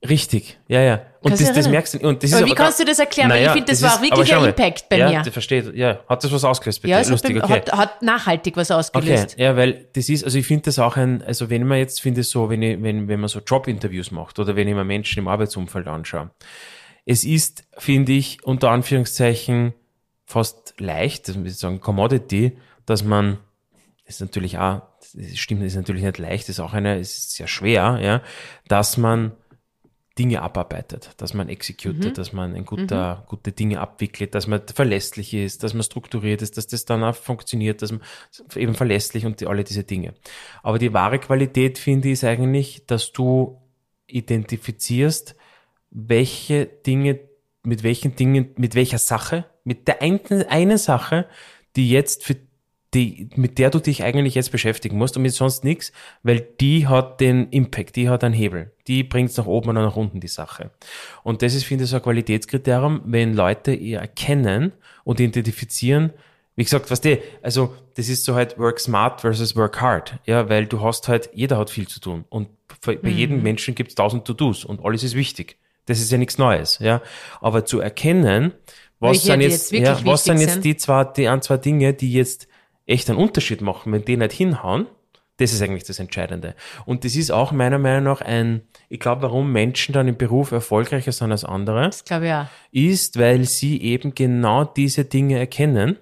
[0.07, 1.01] Richtig, ja, ja.
[1.25, 2.07] Und das, das merkst du.
[2.07, 3.29] Und das aber ist wie kannst du das erklären?
[3.29, 5.13] Naja, ich finde, das, das, war ist, wirklich ein Impact bei ja, mir.
[5.13, 5.73] Ja, versteht.
[5.73, 7.09] Ja, hat das was ausgelöst bei ja, dir?
[7.09, 7.51] Lustig, okay.
[7.51, 9.33] Hat, hat nachhaltig was ausgelöst.
[9.33, 11.99] Okay, ja, weil das ist, also ich finde das auch ein, also wenn man jetzt,
[11.99, 15.17] finde so, wenn, ich, wenn, wenn man so Jobinterviews macht oder wenn ich mir Menschen
[15.17, 16.29] im Arbeitsumfeld anschaue,
[17.05, 19.73] es ist, finde ich, unter Anführungszeichen
[20.27, 23.39] fast leicht, das ist sagen Commodity, dass man,
[24.05, 24.83] das ist natürlich auch,
[25.15, 27.97] das stimmt, das ist natürlich nicht leicht, das ist auch eine, es ist sehr schwer,
[27.99, 28.21] ja,
[28.67, 29.31] dass man
[30.17, 32.13] Dinge abarbeitet, dass man executet, mhm.
[32.13, 33.27] dass man ein guter, mhm.
[33.27, 37.15] gute Dinge abwickelt, dass man verlässlich ist, dass man strukturiert ist, dass das dann auch
[37.15, 38.01] funktioniert, dass man
[38.55, 40.13] eben verlässlich und die, alle diese Dinge.
[40.63, 43.61] Aber die wahre Qualität, finde ich, ist eigentlich, dass du
[44.07, 45.35] identifizierst,
[45.91, 47.19] welche Dinge,
[47.63, 51.27] mit welchen Dingen, mit welcher Sache, mit der einen, einen Sache,
[51.75, 52.37] die jetzt für
[52.95, 55.91] die, mit der du dich eigentlich jetzt beschäftigen musst und mit sonst nichts,
[56.23, 58.71] weil die hat den Impact, die hat einen Hebel.
[58.87, 60.71] Die bringt es nach oben oder nach unten, die Sache.
[61.23, 64.71] Und das ist, finde ich, so ein Qualitätskriterium, wenn Leute ihr erkennen
[65.03, 66.13] und identifizieren,
[66.55, 70.47] wie gesagt, was die, also das ist so halt work smart versus work hard, ja,
[70.47, 72.47] weil du hast halt, jeder hat viel zu tun und
[72.85, 73.09] bei mhm.
[73.09, 75.57] jedem Menschen gibt es tausend To-Dos und alles ist wichtig.
[75.85, 77.01] Das ist ja nichts Neues, ja.
[77.41, 78.53] Aber zu erkennen,
[78.99, 82.11] was sind jetzt, jetzt ja, was sind jetzt die zwei, die ein, zwei Dinge, die
[82.13, 82.47] jetzt
[82.85, 84.87] echt einen Unterschied machen, wenn die nicht hinhauen,
[85.37, 86.55] das ist eigentlich das Entscheidende.
[86.85, 90.51] Und das ist auch meiner Meinung nach ein, ich glaube, warum Menschen dann im Beruf
[90.51, 92.45] erfolgreicher sind als andere, das glaube ich auch.
[92.71, 95.97] ist, weil sie eben genau diese Dinge erkennen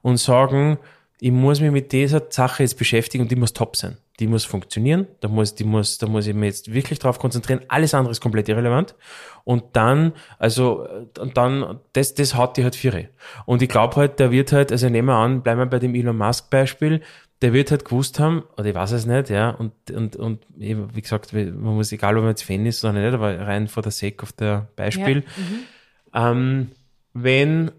[0.00, 0.78] und sagen,
[1.20, 3.98] ich muss mich mit dieser Sache jetzt beschäftigen und die muss top sein.
[4.20, 7.62] Die muss funktionieren, da muss, die muss, da muss ich mich jetzt wirklich drauf konzentrieren.
[7.66, 8.94] Alles andere ist komplett irrelevant.
[9.42, 10.86] Und dann, also,
[11.18, 13.08] und dann, das, das hat die halt vier.
[13.44, 15.96] Und ich glaube halt, der wird halt, also nehmen wir an, bleiben wir bei dem
[15.96, 17.00] Elon Musk Beispiel,
[17.42, 21.02] der wird halt gewusst haben, oder ich weiß es nicht, ja, und, und, und wie
[21.02, 23.90] gesagt, man muss, egal ob man jetzt Fan ist oder nicht, aber rein for the
[23.90, 25.24] sake of der Beispiel,
[26.14, 26.22] ja.
[26.22, 26.38] mhm.
[26.38, 26.70] ähm,
[27.12, 27.70] wenn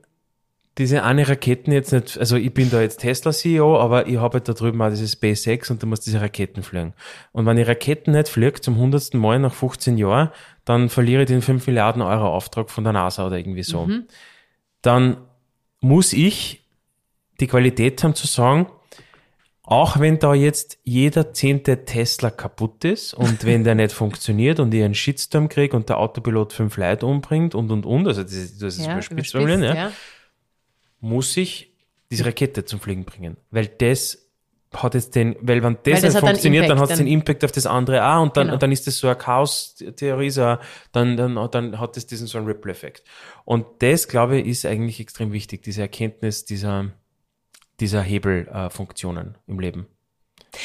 [0.77, 4.49] diese eine Raketen jetzt nicht, also ich bin da jetzt Tesla-CEO, aber ich habe halt
[4.49, 6.93] da drüben auch dieses SpaceX und du musst diese Raketen fliegen.
[7.31, 10.31] Und wenn die Raketen nicht fliegt zum hundertsten Mal nach 15 Jahren,
[10.65, 13.85] dann verliere ich den 5 Milliarden Euro Auftrag von der NASA oder irgendwie so.
[13.85, 14.03] Mhm.
[14.81, 15.17] Dann
[15.79, 16.65] muss ich
[17.39, 18.67] die Qualität haben zu sagen,
[19.63, 24.73] auch wenn da jetzt jeder zehnte Tesla kaputt ist und wenn der nicht funktioniert und
[24.73, 28.33] ich einen Shitstorm kriege und der Autopilot fünf Leute umbringt und und und, also das,
[28.33, 29.73] ist, das ist ja, überspitzt, ja.
[29.73, 29.91] ja
[31.05, 31.71] muss ich
[32.09, 33.37] diese Rakete zum Fliegen bringen.
[33.51, 34.25] Weil das
[34.73, 37.45] hat jetzt den, weil wenn das, weil das nicht funktioniert, dann hat es den Impact
[37.45, 38.57] auf das andere auch und dann, genau.
[38.57, 40.57] dann ist das so eine Chaos-Theorie, so
[40.91, 43.03] dann, dann, dann hat es diesen so einen Ripple-Effekt.
[43.45, 46.91] Und das, glaube ich, ist eigentlich extrem wichtig, diese Erkenntnis dieser,
[47.79, 49.87] dieser Hebelfunktionen äh, im Leben.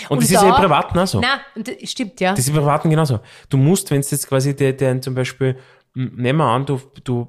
[0.09, 1.21] Und, und das da, ist ja im Privaten auch so.
[1.21, 2.31] Nein, stimmt, ja.
[2.31, 3.21] Das ist im Privaten genauso.
[3.49, 5.57] Du musst, wenn es jetzt quasi der, der zum Beispiel
[5.95, 7.29] Nehmen wir an, du, du,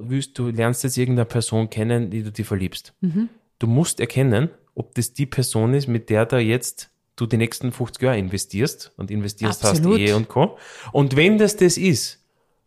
[0.00, 2.92] willst, du lernst jetzt irgendeine Person kennen, die du dir verliebst.
[3.00, 3.30] Mhm.
[3.58, 7.72] Du musst erkennen, ob das die Person ist, mit der da jetzt du die nächsten
[7.72, 9.94] 50 Jahre investierst und investierst Absolut.
[9.94, 10.58] hast Ehe und Co.
[10.92, 12.22] Und wenn das das ist,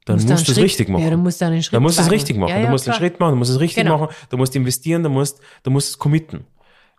[0.05, 1.03] dann musst, musst du es richtig machen.
[1.03, 2.49] Ja, du musst einen Schritt Dann musst du es richtig machen.
[2.49, 2.95] Ja, ja, du musst klar.
[2.95, 3.99] einen Schritt machen, du musst es richtig genau.
[3.99, 6.45] machen, du musst investieren, du musst, du musst es committen.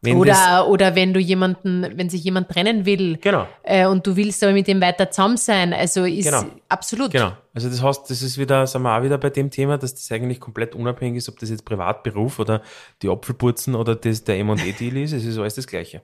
[0.03, 3.47] Wenn oder, oder wenn du jemanden, wenn sich jemand trennen will genau.
[3.63, 6.45] äh, und du willst aber mit dem weiter zusammen sein, also ist genau.
[6.71, 7.11] absolut.
[7.11, 7.33] Genau.
[7.53, 10.11] Also das heißt, das ist wieder, sagen wir auch wieder bei dem Thema, dass das
[10.11, 12.63] eigentlich komplett unabhängig ist, ob das jetzt Privatberuf oder
[13.03, 16.01] die Apfelputzen oder das, der M&E-Deal ist, es ist alles das Gleiche.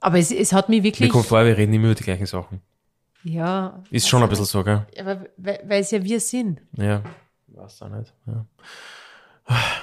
[0.00, 1.08] Aber es, es hat mich wirklich...
[1.08, 2.60] Mir kommt vor, wir reden immer über die gleichen Sachen.
[3.22, 3.82] Ja.
[3.90, 4.86] Ist schon ein bisschen so, gell?
[4.98, 6.60] Aber weil, weil es ja wir sind.
[6.76, 7.02] Ja,
[7.48, 8.12] weiß auch nicht.
[8.26, 8.44] Ja.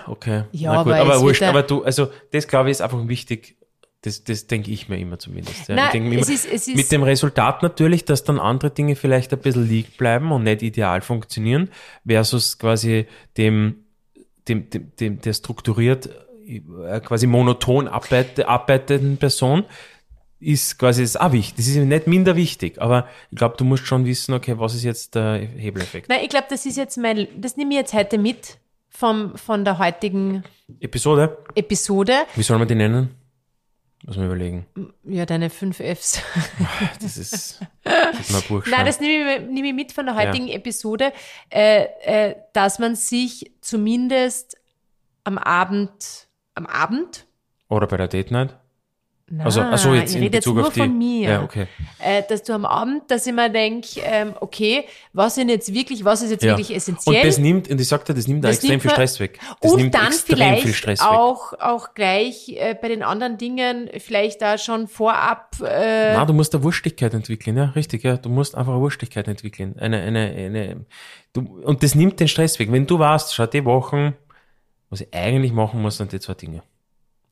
[0.08, 0.44] Okay.
[0.52, 1.44] Ja, Na gut, aber, aber wurscht.
[1.44, 3.58] Aber du, also das glaube ich ist einfach wichtig.
[4.02, 5.68] Das, das denke ich mir immer zumindest.
[5.68, 5.90] Ja.
[5.90, 9.34] Ich immer, es ist, es ist mit dem Resultat natürlich, dass dann andere Dinge vielleicht
[9.34, 11.72] ein bisschen liegen bleiben und nicht ideal funktionieren,
[12.06, 13.84] versus quasi dem,
[14.48, 16.10] dem, dem, dem der strukturiert,
[16.46, 19.66] äh, quasi monoton arbeite, arbeitenden Person,
[20.40, 21.56] ist quasi das auch wichtig.
[21.58, 24.84] Das ist nicht minder wichtig, aber ich glaube, du musst schon wissen, okay, was ist
[24.84, 26.10] jetzt der Hebeleffekt?
[26.10, 28.60] Nein, ich glaube, das ist jetzt mein, das nehme ich jetzt heute mit
[28.98, 30.44] vom, von der heutigen
[30.80, 31.38] Episode.
[31.54, 32.26] Episode.
[32.36, 33.16] Wie soll man die nennen?
[34.04, 34.66] Muss man überlegen.
[35.04, 36.24] Ja, deine fünf Fs.
[37.00, 38.72] Das ist, das ist mal Buchstaben.
[38.76, 40.56] Nein, das nehme ich, nehme ich mit von der heutigen ja.
[40.56, 41.14] Episode,
[41.50, 44.58] äh, äh, dass man sich zumindest
[45.24, 47.28] am Abend, am Abend.
[47.70, 48.58] Oder bei der Date Night.
[49.30, 51.30] Nein, also, also jetzt ich rede jetzt nur die, von mir.
[51.30, 51.68] Ja, okay.
[52.00, 56.06] Äh, dass du am Abend, dass ich mir denke, ähm, okay, was sind jetzt wirklich,
[56.06, 56.54] was ist jetzt Ja.
[56.58, 57.18] wirklich essentiell?
[57.18, 59.40] Und das nimmt, und ich sagte, das nimmt da Das extrem nimmt viel Stress weg.
[59.60, 61.08] Das und nimmt dann vielleicht viel Stress weg.
[61.10, 66.32] auch, auch gleich äh, bei den anderen Dingen vielleicht da schon vorab äh, Na, du
[66.32, 68.16] musst eine Wurstigkeit entwickeln, ja, richtig, ja.
[68.16, 69.76] Du musst einfach eine Wurstigkeit entwickeln.
[69.78, 70.86] Eine, eine, eine,
[71.34, 72.72] du, und das nimmt den Stress weg.
[72.72, 74.14] Wenn du weißt, schau, die Wochen,
[74.90, 76.64] was ich eigentlich machen muss, sind die zwei Dinge.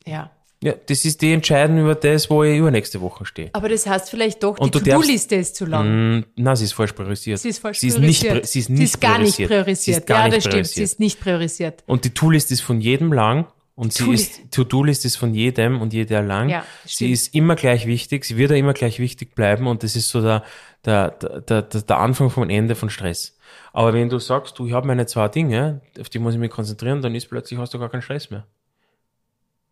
[0.05, 0.29] ja.
[0.65, 3.51] Ja, das ist die entscheiden über das, wo ich übernächste Woche stehe.
[3.53, 6.17] Aber das heißt vielleicht doch, Und die To-Do-Liste ist zu lang.
[6.17, 7.37] Mm, na, sie ist falsch priorisiert.
[7.37, 8.33] Sie ist falsch sie ist priorisiert.
[8.33, 10.01] Nicht, sie ist Sie nicht ist gar nicht priorisiert.
[10.01, 10.65] Sie gar ja, nicht das stimmt.
[10.65, 11.83] Sie ist nicht priorisiert.
[11.85, 13.45] Und die To-List ist von jedem lang
[13.75, 16.49] und sie ist, To-Do-List ist von jedem und jeder lang.
[16.49, 19.95] Ja, sie ist immer gleich wichtig, sie wird auch immer gleich wichtig bleiben und das
[19.95, 20.43] ist so der,
[20.83, 23.37] der, der, der, der Anfang vom Ende von Stress.
[23.71, 26.49] Aber wenn du sagst, du, ich habe meine zwei Dinge, auf die muss ich mich
[26.49, 28.47] konzentrieren, dann ist plötzlich hast du gar keinen Stress mehr.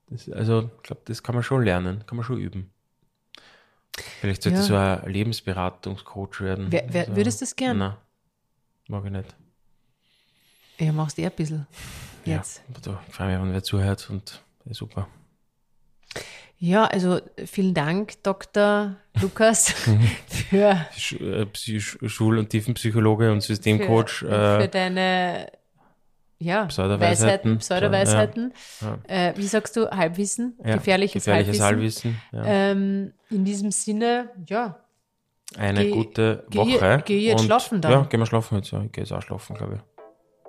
[0.08, 2.70] Das, also, ich glaube, das kann man schon lernen, kann man schon üben.
[4.22, 4.64] Vielleicht sollte Ja.
[4.64, 6.68] so ein Lebensberatungscoach werden.
[6.70, 7.78] Wer, wer, Also, würdest du das gern?
[7.78, 7.96] Nein,
[8.88, 9.36] mag ich nicht.
[10.80, 11.68] Ja, machst du eh ein bisschen.
[12.26, 12.62] Jetzt.
[12.68, 14.42] Ja, da freue mich, wenn wer zuhört und
[14.72, 15.08] super.
[16.58, 18.96] Ja, also vielen Dank, Dr.
[19.22, 19.70] Lukas,
[20.28, 21.46] für, Sch äh,
[22.08, 24.10] Schul- und Tiefenpsychologe und Systemcoach.
[24.20, 25.52] für, äh, für deine
[26.44, 27.26] ja, Pseudoweisheiten.
[27.26, 28.54] Weisheiten, Pseudoweisheiten.
[28.82, 28.98] Ja,
[29.30, 30.58] Äh, wie sagst du, Halbwissen?
[30.64, 32.20] ja, gefährliches, gefährliches Halbwissen.
[32.32, 32.50] Halbwissen.
[32.52, 32.72] ja.
[32.72, 34.80] Ähm, in diesem Sinne, ja,
[35.58, 37.02] Eine geh- gute geh- Woche.
[37.06, 37.92] geh jetzt und, schlafen dann.
[37.92, 38.72] Ja, gehen wir schlafen jetzt.
[38.72, 39.80] Ja, ich gehe jetzt auch schlafen, glaube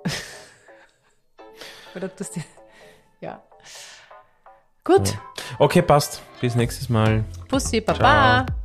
[0.05, 0.11] ich.
[1.95, 2.31] oder das,
[3.21, 3.41] ja.
[4.83, 5.17] Gut,
[5.57, 6.21] Okay, passt.
[6.41, 7.23] Bis nächstes Mal.
[7.47, 8.45] Pussy, Baba.
[8.45, 8.64] Ciao.